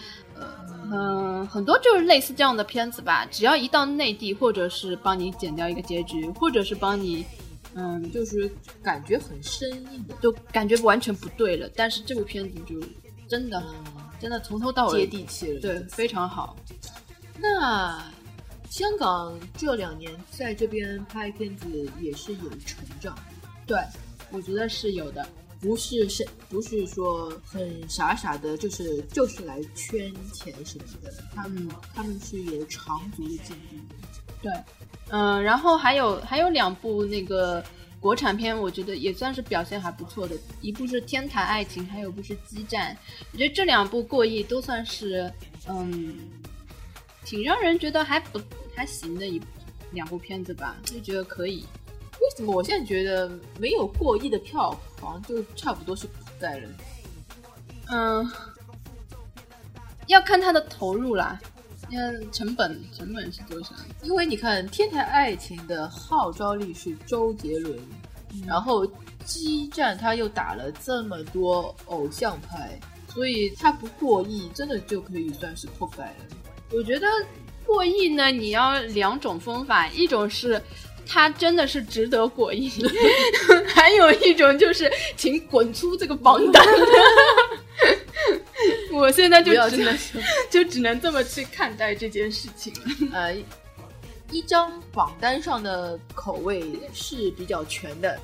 [0.93, 3.25] 嗯，很多就是类似这样的片子吧。
[3.31, 7.25] 只要一到内地，或者是帮你剪掉一个结局，或者是帮你，
[7.75, 8.51] 嗯，就是
[8.83, 11.71] 感觉很生硬，就感觉完全不对了。
[11.75, 12.79] 但是这部片子就
[13.27, 13.65] 真的，
[14.21, 16.55] 真的从头到尾接地气了，对，非常好。
[17.39, 18.03] 那
[18.71, 23.17] 香港这两年在这边拍片子也是有成长，
[23.67, 23.79] 对，
[24.31, 25.27] 我觉得是有的，
[25.61, 33.77] 不是是，不是说很傻傻的，就是就是来圈钱什么的，他们他们是有长足的进步，
[34.43, 34.53] 对，
[35.11, 37.65] 嗯，然后还有还有两部那个
[38.01, 42.95] 国产片，我觉得也算是表现还不错的，一部是《天台爱情》，还有部是《激战》，
[43.33, 45.33] 我觉得这两部过亿都算是，
[45.69, 46.19] 嗯。
[47.27, 48.41] 挺让人觉得还不
[48.75, 49.43] 还行的一
[49.91, 51.67] 两部片子吧，就觉得可以。
[52.21, 56.69] 为什么我现在觉得没有过亿的票房就差不多是不盖了？
[57.91, 58.31] 嗯，
[60.07, 61.39] 要看他的投入啦，
[61.91, 63.75] 嗯，成本成本是多少？
[64.03, 67.79] 因为你看《天台爱情》的号召力是周杰伦，
[68.47, 68.87] 然后
[69.25, 76.25] 激战他又打了这么多偶像牌，所以他不过亿，真的就可以算是破百了。
[76.73, 77.07] 我觉得
[77.65, 80.61] 过亿呢，你要两种方法，一种是。
[81.09, 82.69] 他真的是值得过亿，
[83.73, 86.67] 还有一种就是请滚出这个榜单。
[88.93, 89.99] 我现在就只能
[90.51, 92.81] 就只能这么去看待这件事情了。
[93.13, 93.37] 呃，
[94.33, 98.19] 一张榜单上的口味是比较全的，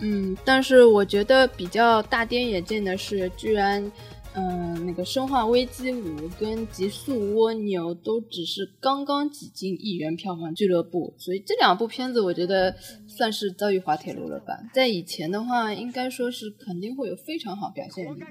[0.00, 3.90] 嗯，但是我觉得比较大跌眼镜的是，居然。
[4.38, 12.76] 嗯，那个《生化危机五》跟《极速蜗牛》都只是刚刚挤进亿元票房俱乐部，所以这两部片子我觉得
[13.08, 14.52] 算是遭遇滑铁卢了吧。
[14.74, 18.26] 在以前的话，应该说是肯定会有非常好表现的。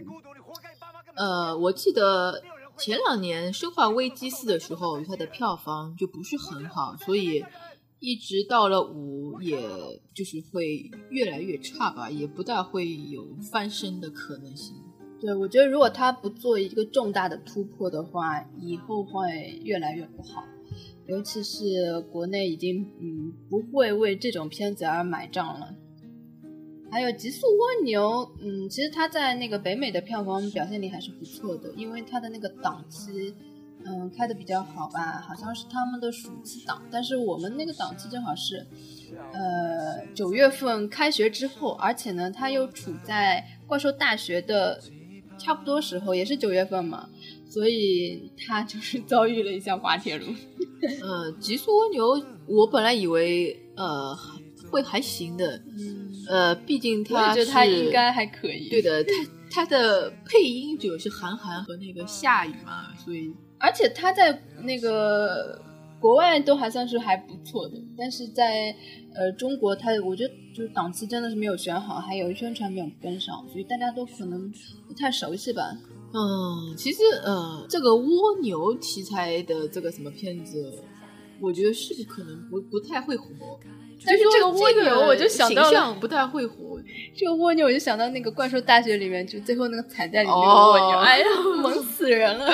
[1.16, 2.40] 呃，我记得
[2.78, 7.44] 前两年《生化危机四》的时候，它的票房就不是很好，所以
[8.00, 9.58] 一直到了五，也
[10.14, 14.76] 就是会越来越差吧，也不大会有翻身的可能性。
[15.22, 20.44] 对，我觉得如果他不做一个重大的突破的话，以后会越来越不好。
[21.08, 25.74] 尤其是国内已经嗯不会为这种片子而买账了。
[26.92, 28.02] 还有《极速蜗牛》，
[28.42, 33.34] 嗯，其实它在那个北美的票房表现力还是不错的，因为它的那个档期
[33.86, 36.82] 嗯开的比较好吧，好像是他们的暑期档。
[36.92, 38.66] 但是我们那个档期正好是
[39.32, 44.82] 呃九月份开学之后，而且呢，它又处在怪兽大学的。
[45.38, 47.10] 差不多时候也是九月份嘛，
[47.50, 50.26] 所以他就是遭遇了一下滑铁卢。
[51.02, 54.16] 呃，极速蜗牛，我本来以为呃
[54.70, 55.62] 会还行的，
[56.30, 58.70] 呃，毕竟他我觉得他应该还可以。
[58.70, 59.12] 对的，他
[59.52, 65.62] 他的配音者是韩寒和那个夏雨嘛，所以而且他在那个。
[65.98, 68.76] 国外都还算是还不错的，但是在
[69.16, 74.52] 呃中国，他我觉得就是档次真的是没有选好，还有宣传没有跟上，所以大家都可能
[74.85, 75.64] 不太熟悉吧。
[76.14, 80.74] 嗯，其实呃这个蜗牛题材的这个什么片子，
[81.42, 83.26] 我觉得是不可能不不太会火。
[84.06, 86.80] 但是这个蜗牛，我就想到了不太会火。
[87.16, 91.26] 这个蜗牛，我就想到那个怪兽大学里面，就最后那个彩蛋里面蜗牛，哎呀，
[91.62, 92.46] 萌死人了。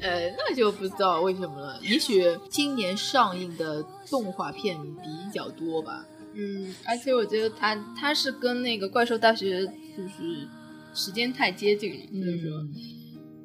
[0.00, 1.78] 呃， 那就不知道为什么了。
[1.82, 6.04] 也许今年上映的动画片比较多吧。
[6.34, 9.64] 嗯，而且我觉得它它是跟那个怪兽大学
[9.96, 10.48] 就是
[10.96, 12.50] 时间太接近了，所以说。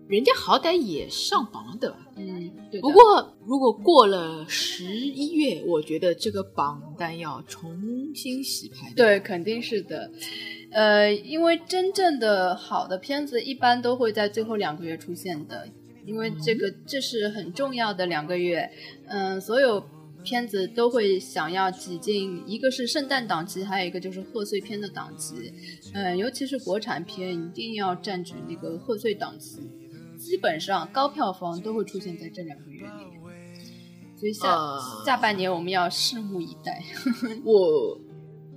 [0.07, 8.91] 人家好歹也上榜了的，嗯，对不过如果过了十一月，我觉得这个榜单要重新洗牌。
[8.93, 10.11] 对，肯定是的，
[10.71, 15.65] 呃，因为真正的好的片子一般都会在最后两个月出现的，
[16.05, 18.69] 因为这个这是很重要的两个月，
[19.07, 19.81] 嗯，所有
[20.23, 25.53] 片子都会想要挤进，一个是圣诞档期，还有一个就是贺岁片的档期，
[25.93, 29.59] 嗯，尤其是国产片一定要占据那个贺岁档期。
[30.17, 33.19] 基本上高票房都会出现在这两个月里面，
[34.15, 34.55] 所以下
[35.03, 36.83] 下半年我们要拭目以待。
[37.43, 37.99] 我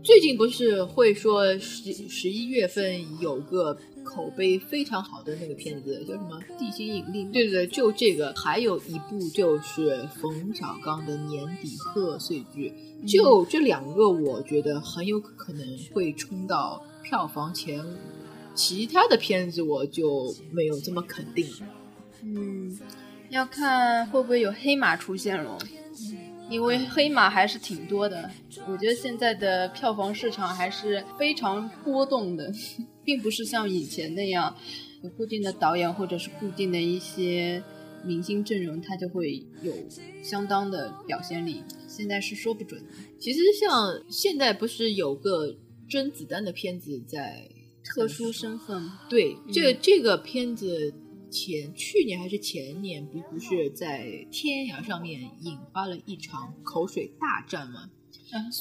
[0.04, 3.74] 最近不是会说十十一月份有个
[4.04, 7.24] 口碑非常好的那个片子叫什么《地心引力》？
[7.32, 8.34] 对对对，就这个。
[8.36, 12.70] 还有一部就是冯小刚的年底贺岁剧，
[13.06, 17.96] 就这两个，我觉得很有可能会冲到票房前五。
[18.54, 21.46] 其他的片子我就没有这么肯定。
[22.22, 22.78] 嗯，
[23.30, 25.58] 要看会不会有黑马出现了，
[26.54, 28.30] 因为黑马还是挺多的。
[28.68, 32.50] 我觉得现在的票房市场还是非常波动的，
[33.04, 34.54] 并不是像以前那样
[35.02, 37.62] 有固定的导演或者是固定的一些
[38.04, 39.72] 明星阵容，它就会有
[40.22, 41.62] 相当的表现力。
[41.88, 42.80] 现在是说不准。
[43.18, 45.56] 其实像现在不是有个
[45.88, 47.48] 甄子丹的片子在。
[47.86, 50.90] 特殊身份，对这个这个片子
[51.34, 57.90] 前去年还是前年，不不是在天涯上面引发了一场口水大战吗？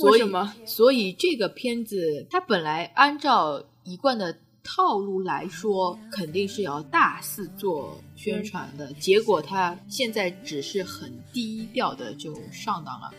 [0.04, 0.56] 为什么？
[0.66, 13.12] 所以这个片子它本来按照一贯的套路来说，肯定是要大肆做宣传的，结果它现在只是很低调的就上档了。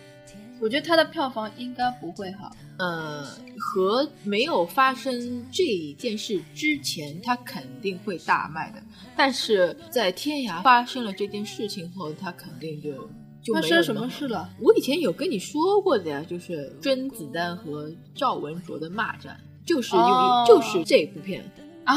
[0.60, 2.50] 我觉得它的票房应该不会好。
[2.78, 3.24] 呃，
[3.58, 8.82] 和没有发生这一件事之前，它肯定会大卖的。
[9.16, 13.08] 但是在天涯发生了这件事情后，它肯定就
[13.42, 14.48] 就生什么事了？
[14.60, 21.44] 我以前有跟你说过的呀，就是甄子丹和赵文卓的骂战，就是因为、哦就是这部片，
[21.84, 21.94] 啊，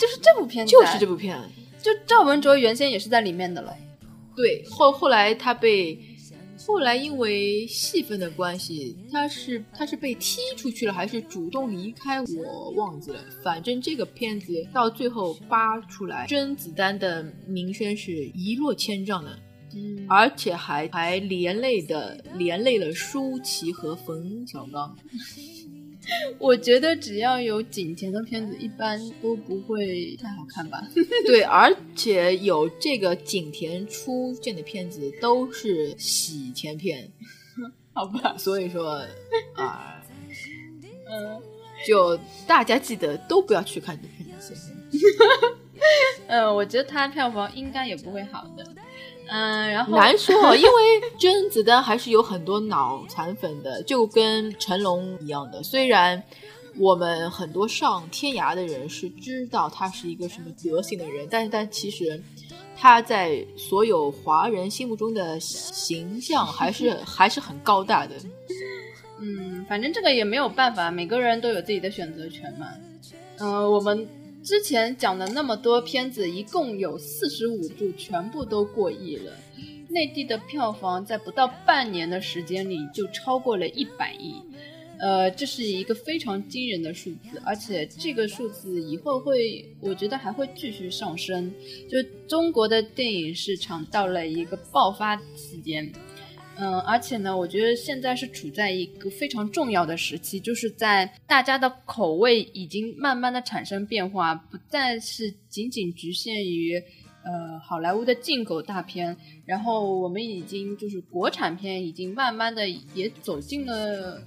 [0.00, 1.38] 就是这部片子，就是这部片。
[1.80, 3.72] 就赵文卓原先也是在里面的了。
[4.34, 5.96] 对，后后来他被，
[6.66, 13.20] 后来因为戏份的关系，他是他是被踢出去了，还是主动离开，我忘记了。
[13.44, 19.38] 反正这个片子到最后扒出来，甄子丹的名声是一落千丈的。
[19.74, 24.96] 嗯而且还还连累的连累了舒淇和冯小刚。
[26.38, 30.82] 我觉得只要有景甜的片子，一般都不会太好看吧？
[31.26, 37.10] 对，而且有这个景甜出现的片子都是洗钱片，
[37.92, 39.04] 好吧，所以说
[39.54, 40.02] 啊、
[41.08, 41.40] 嗯
[41.86, 44.54] 就大家记得都不要去看这片子。
[46.26, 48.64] 嗯，我觉得它票房应该也不会好的。
[49.28, 50.70] 嗯，然后难说，因为
[51.18, 55.62] 甄子丹还是有很多脑残粉的，就跟成龙一样的。
[55.62, 56.22] 虽然
[56.78, 62.22] 我们很多上天涯的人是知道他是一个什么德行的人，但但其实
[62.76, 68.14] 他在所有华人心目中的形象还是 还是很高大的。
[69.18, 72.66] 嗯，反正这个也没有办法，每个人都有自己的选择权嘛。
[73.38, 74.06] 嗯、我们
[74.46, 79.32] 之前讲的那么多片子，一共有四十五部，全部都过亿了。
[79.88, 84.34] 内地的票房在不到半年的时间里就超过了一百亿，
[85.00, 91.52] 呃，这是一个非常惊人的数字，而且这个数字以后会，我觉得还会继续上升。
[91.90, 95.92] 就中国的电影市场到了一个爆发期间，
[96.58, 106.82] 嗯，而且呢，我觉得现在是处在一个非常重要的时期，就是在大家的口味已经慢慢的产生变化，不再是仅仅局限于
[107.24, 114.22] 呃好莱坞的进口大片，然后我们已经就是国产片已经慢慢的也走进了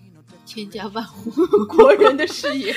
[0.49, 1.29] 千家万户，
[1.69, 2.73] 国人的视野，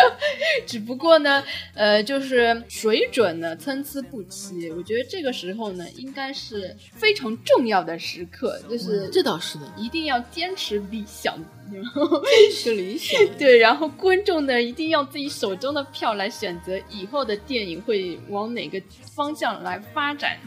[0.66, 1.44] 只不过呢，
[1.74, 4.70] 呃，就是水准呢参差不齐。
[4.70, 11.34] 我觉得这个时候呢，应该是非常重要的时刻，就是这倒是的，一定要坚持理想，
[11.70, 13.20] 然后是理想。
[13.38, 18.80] 对，然后观众呢一定要自己手中的票来选择以后的电影会往哪个
[19.14, 20.38] 方向来发展。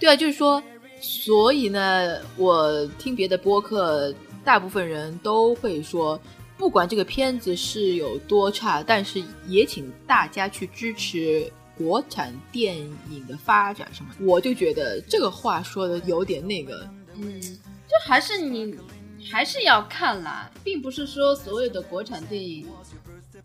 [0.00, 0.62] 对啊，就是说，
[0.98, 4.14] 所以呢，我听别的播客，
[4.46, 6.18] 大部分人都会说，
[6.56, 14.10] 不管这个片子是有多差，但是也请大家去支持国产电影的发展什么。
[14.20, 18.78] 我就觉得这个话说的有点那个，嗯，就还是你
[19.28, 22.68] 还是要看啦，并不是说所有的国产电影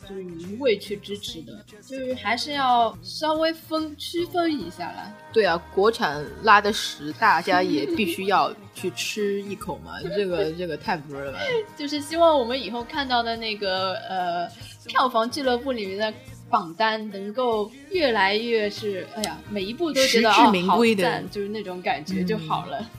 [0.07, 5.13] 就是你一味去支持的，就是还是要稍微分区分一下啦。
[5.31, 9.93] 对啊，国产拉的屎，大家也必须要去吃一口嘛。
[10.15, 11.39] 这个这个太不是了？
[11.77, 14.47] 就是希望我们以后看到的那个呃
[14.85, 16.13] 票房俱乐部里面的
[16.49, 22.89] 榜单能够越来越是，哎呀，每一步都觉得好名归的赞，就是那种感觉嗯就好了。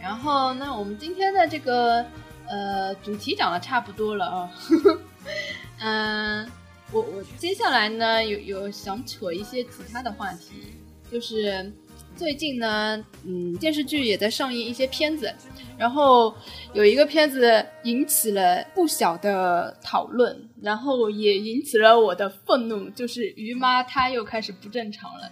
[0.00, 2.04] 然后，那我们今天的这个
[2.46, 4.50] 呃主题讲的差不多了啊。
[5.86, 6.50] 嗯，
[6.92, 10.54] 我我接下来呢有有想扯一些其他的话题，
[11.12, 11.70] 就是
[12.16, 15.30] 最近呢，嗯，电视剧也在上映一些片子，
[15.76, 16.34] 然后
[16.72, 25.30] 有一个片子引起了不小的讨论，然后也引起了我的愤怒，就是于妈她又开始不正常了。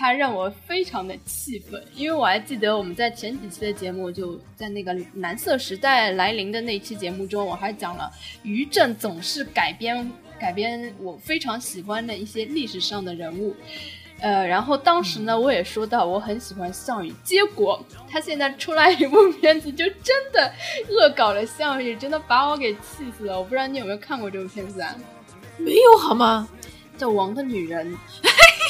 [0.00, 8.10] 她让我非常的气愤，因为我还记得我们在前几期的节目，就在那个蓝色时代来临的那期节目中，我还讲了
[8.42, 10.10] 于正总是改编
[10.40, 13.54] 改编我非常喜欢的一些历史上的人物，
[14.20, 20.50] 呃，然后当时呢，我也说到我很喜欢项羽，结果他现在出来一部 片子，就真的
[20.88, 23.36] 恶搞了项羽，真的把我给气死了。
[23.38, 24.96] 我不知道你有没有看过这部片子啊？
[25.58, 26.48] 没有好吗？
[26.96, 27.94] 叫《王的女人》。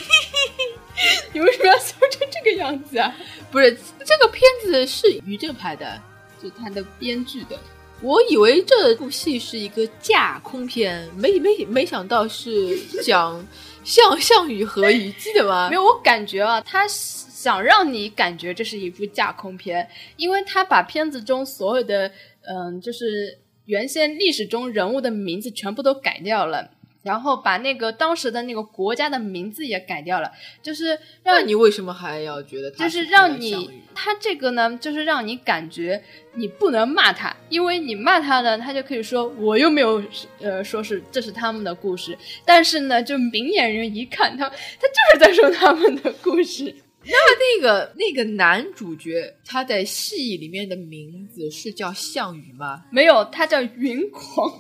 [1.33, 3.15] 你为什么要笑成这个样子啊？
[3.51, 6.01] 不是，这个片子是于正拍的。
[6.43, 7.59] 就他的编剧的，
[8.01, 13.47] 我以为这部戏是一个架空片，没没没想到是讲
[13.85, 15.69] 项项羽和虞姬的吗？
[15.69, 19.87] 没有，我感觉啊，他想让你感觉这是一部架空片，
[20.17, 22.11] 因为他把片子中所有的
[22.49, 26.71] 嗯，就是原先历史中人物的名字全部都改掉了。
[27.03, 30.31] 然后把那个当时的那个国家的名字也改掉了，
[30.63, 36.03] 就是那让你为什么还要觉得他就是是让你他这个呢，就是让你感觉
[36.35, 40.03] 你不能骂他，因为你骂他呢，他就可以说我又没有
[40.41, 46.75] 呃说是这是他们的故事，但是呢，就明眼人一看，他他就是在说他们的故事。
[47.03, 52.85] 那么那个那个男主角他在戏里面的名字是叫项羽吗？
[52.91, 54.53] 没有，他叫云狂。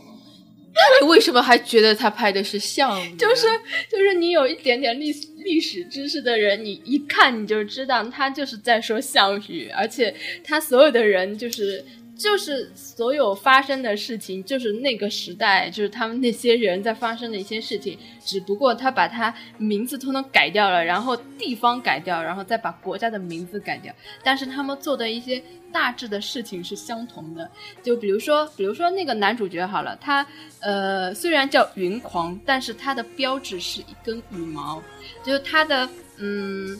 [1.01, 3.15] 你为什么还觉得他拍的是项羽？
[3.17, 3.47] 就是
[3.91, 10.15] 就是你有一点点历史历史知识的人，你一看你就知道他就是在说项羽，而且
[10.45, 11.85] 他所有的人就是。
[12.21, 23.91] 就是所有发生的事情，就是那个时代，就是他们那些人在发生的一些事情，只不过他把他名字通通改掉了，然后地方改掉，然后再把国家的名字改掉，
[24.23, 25.43] 但是他们做的一些
[25.73, 27.51] 大致的事情是相同的。
[27.83, 30.27] 就比如说，比如说那个男主角好了，他
[30.61, 34.83] 呃虽然叫云狂，但是他的标志是一根羽毛，
[35.25, 35.89] 就是他的
[36.19, 36.79] 嗯。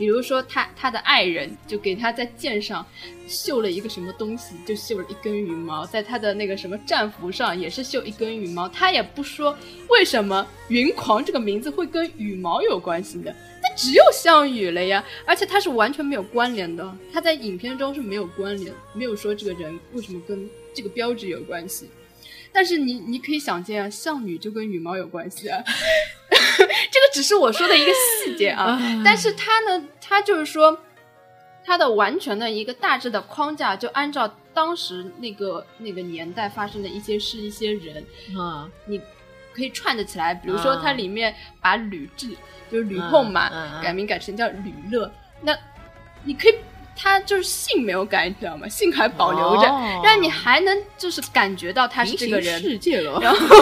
[0.00, 2.84] 比如说，他他的爱人就给他在剑上
[3.28, 8.66] 绣了一个什么东西，就绣了一根羽毛，在他的那个什么战服上也是绣一根羽毛。
[8.66, 9.54] 他也不说
[9.90, 13.30] 为什么云狂这个名字会跟羽毛有关系的，
[13.62, 21.90] 那只有项羽了呀，而且他是完全没有关联的，他在影片中是没有关联，没有说这个人为什么跟这个标志有关系。
[22.52, 25.62] 但是你你可以想见啊，项羽就跟羽毛有关系啊。
[26.90, 30.78] 这个只是我说的一个细节啊，但是他呢，他就是说，
[31.64, 38.04] 他的完全的一个大致的框架，就按照当时那个那个年代发生的一些事、一些人
[38.38, 39.00] 啊，你
[39.52, 40.34] 可以串得起来。
[40.34, 42.36] 比如说，它里面把吕雉
[42.70, 43.50] 就是吕后嘛，
[43.82, 45.10] 改名改成叫吕乐，
[45.42, 45.56] 那
[46.24, 46.54] 你可以。
[47.02, 48.68] 他就是姓没有改，你知道吗？
[48.68, 49.66] 姓还保留着，
[50.04, 52.60] 让你还能就是感觉到他是这个人。
[52.60, 53.18] 世界了。
[53.22, 53.56] 然后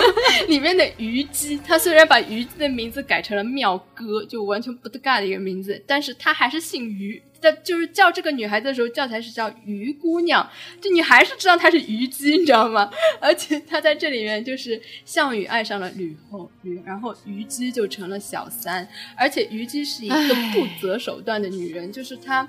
[0.49, 7.23] 里面的虞姬，他虽然把虞姬的名字改成了妙歌，就完全不搭嘎的一个名字，但是他还是姓虞。
[7.41, 10.45] 叫就是叫这个女孩子的时候，叫起来是叫虞姑娘，
[10.81, 12.91] 就你还是知道她是虞姬，你知道吗？
[13.21, 22.49] 而且她在这里面就是项羽爱上了吕后，吕然后虞姬就成了小三，而且虞姬是一个不择手段的女人，就是她。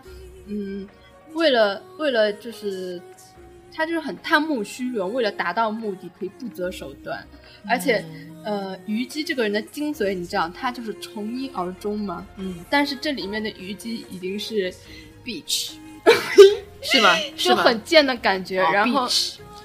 [0.51, 0.87] 嗯，
[1.33, 2.99] 为了为了就是，
[3.71, 7.23] 他就是很贪慕虚荣，为了达到目的可以不择手段，
[7.69, 8.03] 而且
[8.43, 12.25] 呃，虞姬这个人的精髓，你知道，他就是从一而终嘛。
[12.37, 14.73] 嗯，但是这里面的虞姬已经是
[15.23, 15.73] bitch，
[16.81, 17.15] 是吗？
[17.37, 18.57] 就很贱的感觉。
[18.57, 19.07] 然后，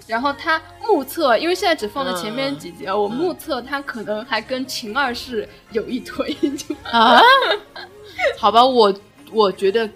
[0.06, 6.36] 然后他目测，因为现在只放在前面几集，我目测他可能还跟秦二世有一腿。
[6.92, 7.22] 啊？
[8.38, 8.94] 好吧，我
[9.32, 9.88] 我觉得。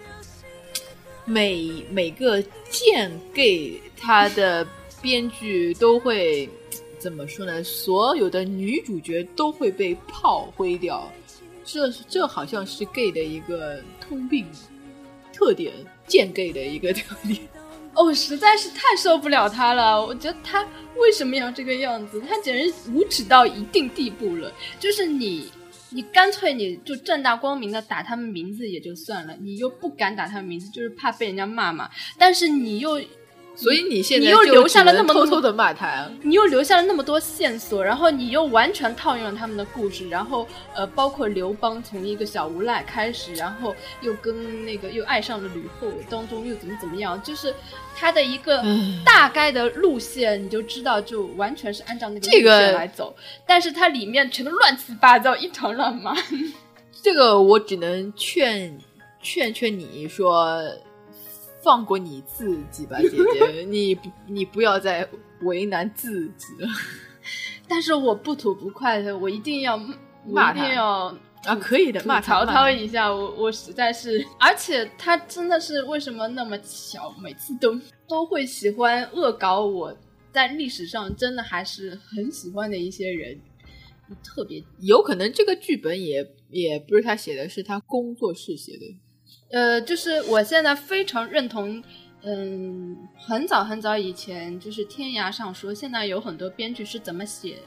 [1.29, 4.67] 每每个贱 gay，他的
[5.03, 6.49] 编剧都会
[6.99, 7.63] 怎么说呢？
[7.63, 11.13] 所有的女主角都会被炮灰掉，
[11.65, 14.47] 这这好像是 gay 的一个通病
[15.33, 15.73] 特点，
[16.07, 17.39] 贱 gay 的一个特点。
[17.95, 20.01] 哦，实在是太受不了他了！
[20.05, 22.23] 我觉得他为什么要这个样子？
[22.29, 24.51] 他简直无耻到一定地步了，
[24.81, 25.51] 就是你。
[25.91, 31.91] 你干脆你就正大光明的打他们名字也就算了，你又不敢打他们名字，就是怕被人家骂嘛。
[32.19, 33.01] 但是你又。
[33.61, 47.53] 所以你现在你又留下了那么偷偷的骂他，你又留下了那么多线索，然后你又完全套用了他们的故事，然后呃，包括刘邦从一个小无赖开始，然后又跟那个又爱上了吕后，当中又怎么怎么样，就是
[47.97, 48.63] 他的一个
[49.05, 53.13] 大概的路线，你就知道就完全是按照那个路线来走，
[53.45, 56.17] 但是它里面全都乱七八糟，一团乱麻。
[57.03, 58.79] 这个我只能劝
[59.21, 60.63] 劝劝你说。
[61.63, 65.09] 放过你自己吧，姐姐， 你不，你不要再
[65.43, 66.69] 为难自己了。
[67.69, 69.77] 但是我不吐不快的，我一定要
[70.25, 71.15] 骂他，要
[71.45, 73.13] 啊，可以的，骂曹操一下。
[73.13, 77.79] 我我实在是，而且他真的是为什么那么巧，每次都
[78.09, 79.95] 都会喜欢恶搞我，
[80.33, 83.39] 在历史上真的还是很喜欢的一些人，
[84.25, 88.97] 特别有可能这个剧本也也不是他写的，是他工作室写的。
[89.51, 91.83] 呃，就是我现在非常认同，
[92.23, 97.59] 嗯，很早很早以前，就是天涯上说，现在有很多编剧是怎么写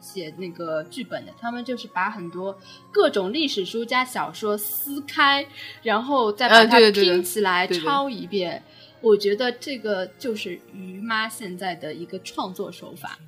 [0.00, 2.56] 写那个剧本的，他们就是把很多
[2.92, 5.46] 各种历史书加小说撕开，
[5.82, 8.62] 然后再把它拼起来抄一遍。
[9.00, 13.18] 我觉得这个就是于妈现在的一个创作手法。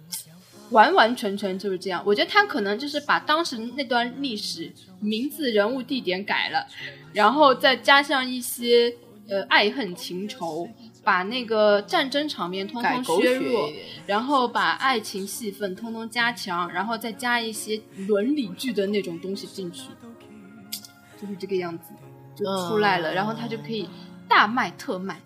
[0.71, 6.67] 完完全全就是这样，我觉得他可能就是把当时那段历史名字、人物、地点改了，
[7.13, 8.95] 然后再加上一些
[9.29, 10.69] 呃爱恨情仇，
[11.05, 13.71] 把那个战争场面通通削弱，
[14.07, 19.91] 然后把爱情戏份通通加强，然后再加一些伦理剧的那种东西进去，
[21.21, 21.93] 就是这个样子
[22.35, 23.89] 就出来了，然后他就可以
[24.29, 25.21] 大卖特卖，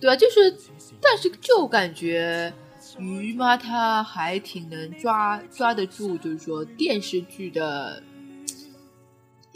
[0.00, 0.54] 对啊，就是，
[1.00, 2.52] 但是就感觉。
[2.98, 8.02] 鱼妈她还挺能抓抓得住，就是说电视剧的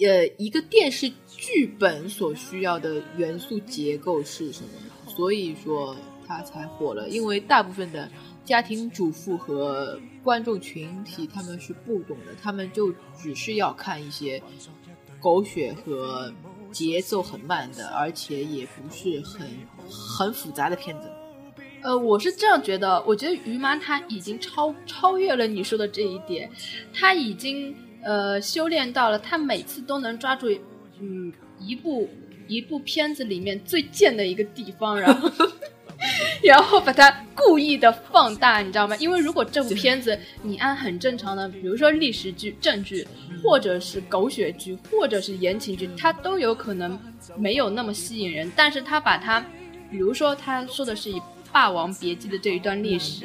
[0.01, 4.71] 呃，一个电视剧本所需要的元素结构是什么，
[5.07, 5.97] 所以说
[6.27, 7.09] 它才火了。
[7.09, 8.09] 因为大部分的
[8.45, 14.43] 家庭主妇和观众群体他们是不懂的，他们就只是要看一些
[15.21, 16.33] 狗血和
[16.71, 19.49] 节奏很慢的，而且也不是很
[19.89, 21.11] 很复杂的片子。
[21.81, 26.51] 呃，我是这样觉得，我觉得于妈她已经超超越了你说的这一点，
[26.93, 30.49] 她已经呃修炼到了，她每次都能抓住
[31.01, 32.09] 嗯一部
[32.49, 35.31] 一部片子里面最贱的一个地方，然后
[36.43, 38.97] 然后把它故意的放大，你知道吗？
[38.97, 43.07] 因为如果这部片子你按很正常的，比如说历史剧、正剧，
[43.43, 46.99] 或者是狗血剧，或者是言情剧，它都有可能
[47.37, 49.41] 没有那么吸引人，但是他把它，
[49.91, 51.21] 比如说他说的是以。
[51.53, 53.25] 《霸王别姬》的这一段历史，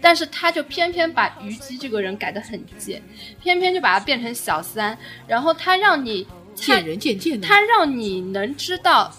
[0.00, 3.02] 但是他就偏偏把虞姬这个人改得很贱，
[3.40, 9.12] 偏偏就把他变成小三，然后他让你见人见智，他让你能知道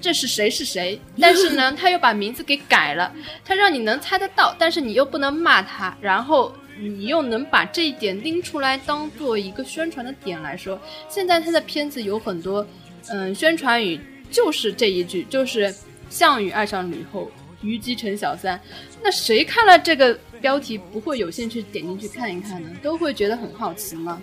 [0.00, 3.12] 这是谁是谁，但是呢，他又把名字给改了，
[3.44, 10.78] 他让你能猜得到，但是你又不能骂他，然后你又能把这一点拎出来当做一个宣传的点来说。
[11.08, 12.66] 现在他的片子有很多，
[13.08, 13.98] 嗯，宣传语
[14.30, 15.74] 就是这一句，就是
[16.10, 17.30] 项羽爱上吕后。
[17.64, 18.60] 虞姬成小三，
[19.02, 22.68] 那谁看了这个标题不会有兴趣点进去看一看呢？
[22.82, 24.20] 都会觉得很好奇吗？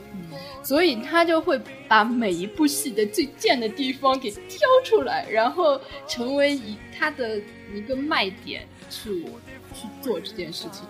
[0.63, 7.41] 所以他就会把每一部戏的最贱的地方给挑出来，然后成为一他的
[7.73, 9.26] 一个卖点去
[9.73, 10.85] 去做这件事情。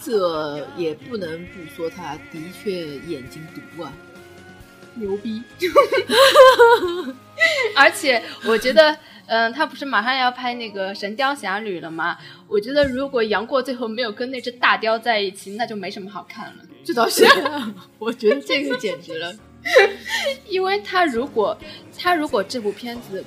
[0.00, 3.92] 这也不能不说，他的确眼睛毒啊，
[4.94, 5.42] 牛逼！
[7.74, 8.96] 而且我觉得。
[9.28, 12.16] 嗯，他不是马上要拍那个《神雕侠侣》了吗？
[12.48, 16.64] 我觉得如果杨过最后没有跟那只大雕在一起，那就没什么好看了。
[16.82, 17.26] 这倒是，
[17.98, 19.34] 我觉得这个简直了，
[20.46, 21.56] 因为他如果
[21.98, 23.22] 他如果这部片子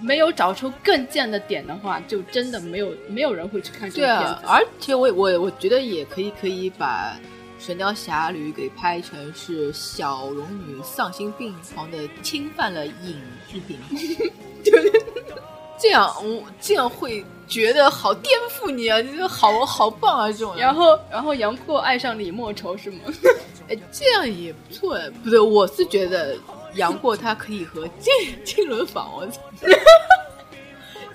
[0.00, 4.46] 没有找出更贱的点的话，就真的没有没有人会去看这部片子。
[4.46, 7.16] 而且我我我觉得也可以可以把
[7.64, 13.20] 《神雕侠侣》给拍成是小龙女丧心病狂的侵犯了影
[13.50, 13.78] 视品。
[14.64, 14.92] 对。
[15.78, 19.00] 这样我这样会觉得好颠覆你啊！
[19.00, 20.54] 就是好好棒啊，这种。
[20.56, 22.98] 然后，然后杨过爱上李莫愁是吗？
[23.70, 25.00] 哎，这样也不错。
[25.24, 26.36] 不对，我是觉得
[26.74, 28.12] 杨过他可以和 金
[28.44, 29.40] 金轮坊，我操，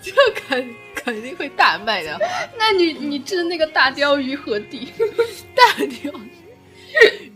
[0.01, 2.19] 这肯肯定会大卖的。
[2.57, 4.91] 那你你治那个大雕于何地？
[5.55, 5.63] 大
[6.01, 6.11] 雕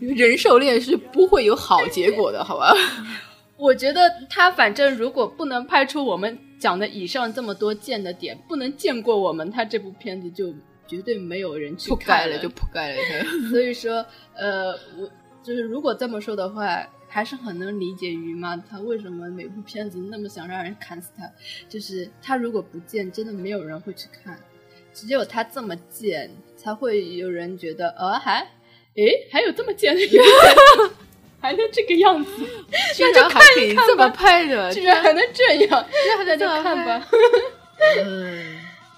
[0.00, 2.74] 人兽恋是不会有好结果的，好吧？
[3.60, 6.38] 我觉得他反正如果不能拍出我们。
[6.60, 10.54] 讲的以上这么多贱的点，不能见过我们，他这部片子就
[10.86, 12.98] 绝对没有人去看了，就铺盖了。
[13.48, 14.04] 所以说，
[14.34, 15.10] 呃，我
[15.42, 21.26] 就是如果这么说的话，还是很能理解于妈他为什么每部片子那么想让人砍死他，
[21.66, 24.38] 就是他如果不贱，真的没有人会去看，
[24.92, 28.46] 只有他这么贱，才会有人觉得，呃，还，
[28.96, 30.10] 诶，还有这么贱的人。
[31.40, 32.30] 还能这个样子，
[32.98, 34.08] 那就看一看吧。
[34.08, 35.84] 拍的， 居然还能这样，
[36.26, 37.06] 那就看吧。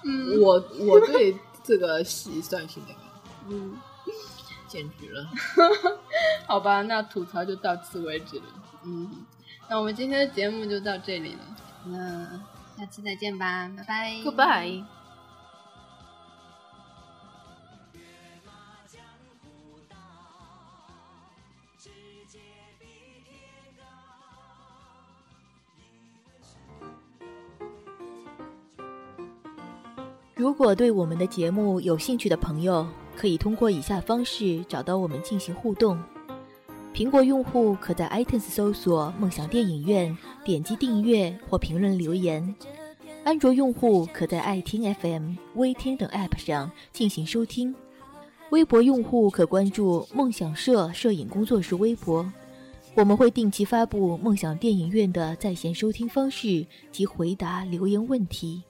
[0.04, 3.00] 嗯，我我对这个戏算是那个，
[3.48, 3.76] 嗯，
[4.66, 5.28] 简直了。
[6.48, 8.44] 好吧，那吐槽就到此为止了。
[8.84, 9.24] 嗯，
[9.68, 11.40] 那我们今天的节目就到这里了。
[11.86, 12.40] 那
[12.76, 15.01] 下期再见吧，拜拜，Goodbye。
[30.42, 35.96] 如果对我们的节目有兴趣的朋友，可以通过以下方式找到我们进行互动：
[36.92, 42.52] 苹果用户可在 iTunes 搜索“梦想电影院”，点击订阅或评论留言；
[43.22, 47.72] 安卓用户可在爱听 FM、微听等 App 上进行收听；
[48.50, 52.28] 微博用户可关注梦想社摄影工作室微博，
[52.96, 58.64] 我们会定期发布梦想电影院的在线收听方式及回答留言问题。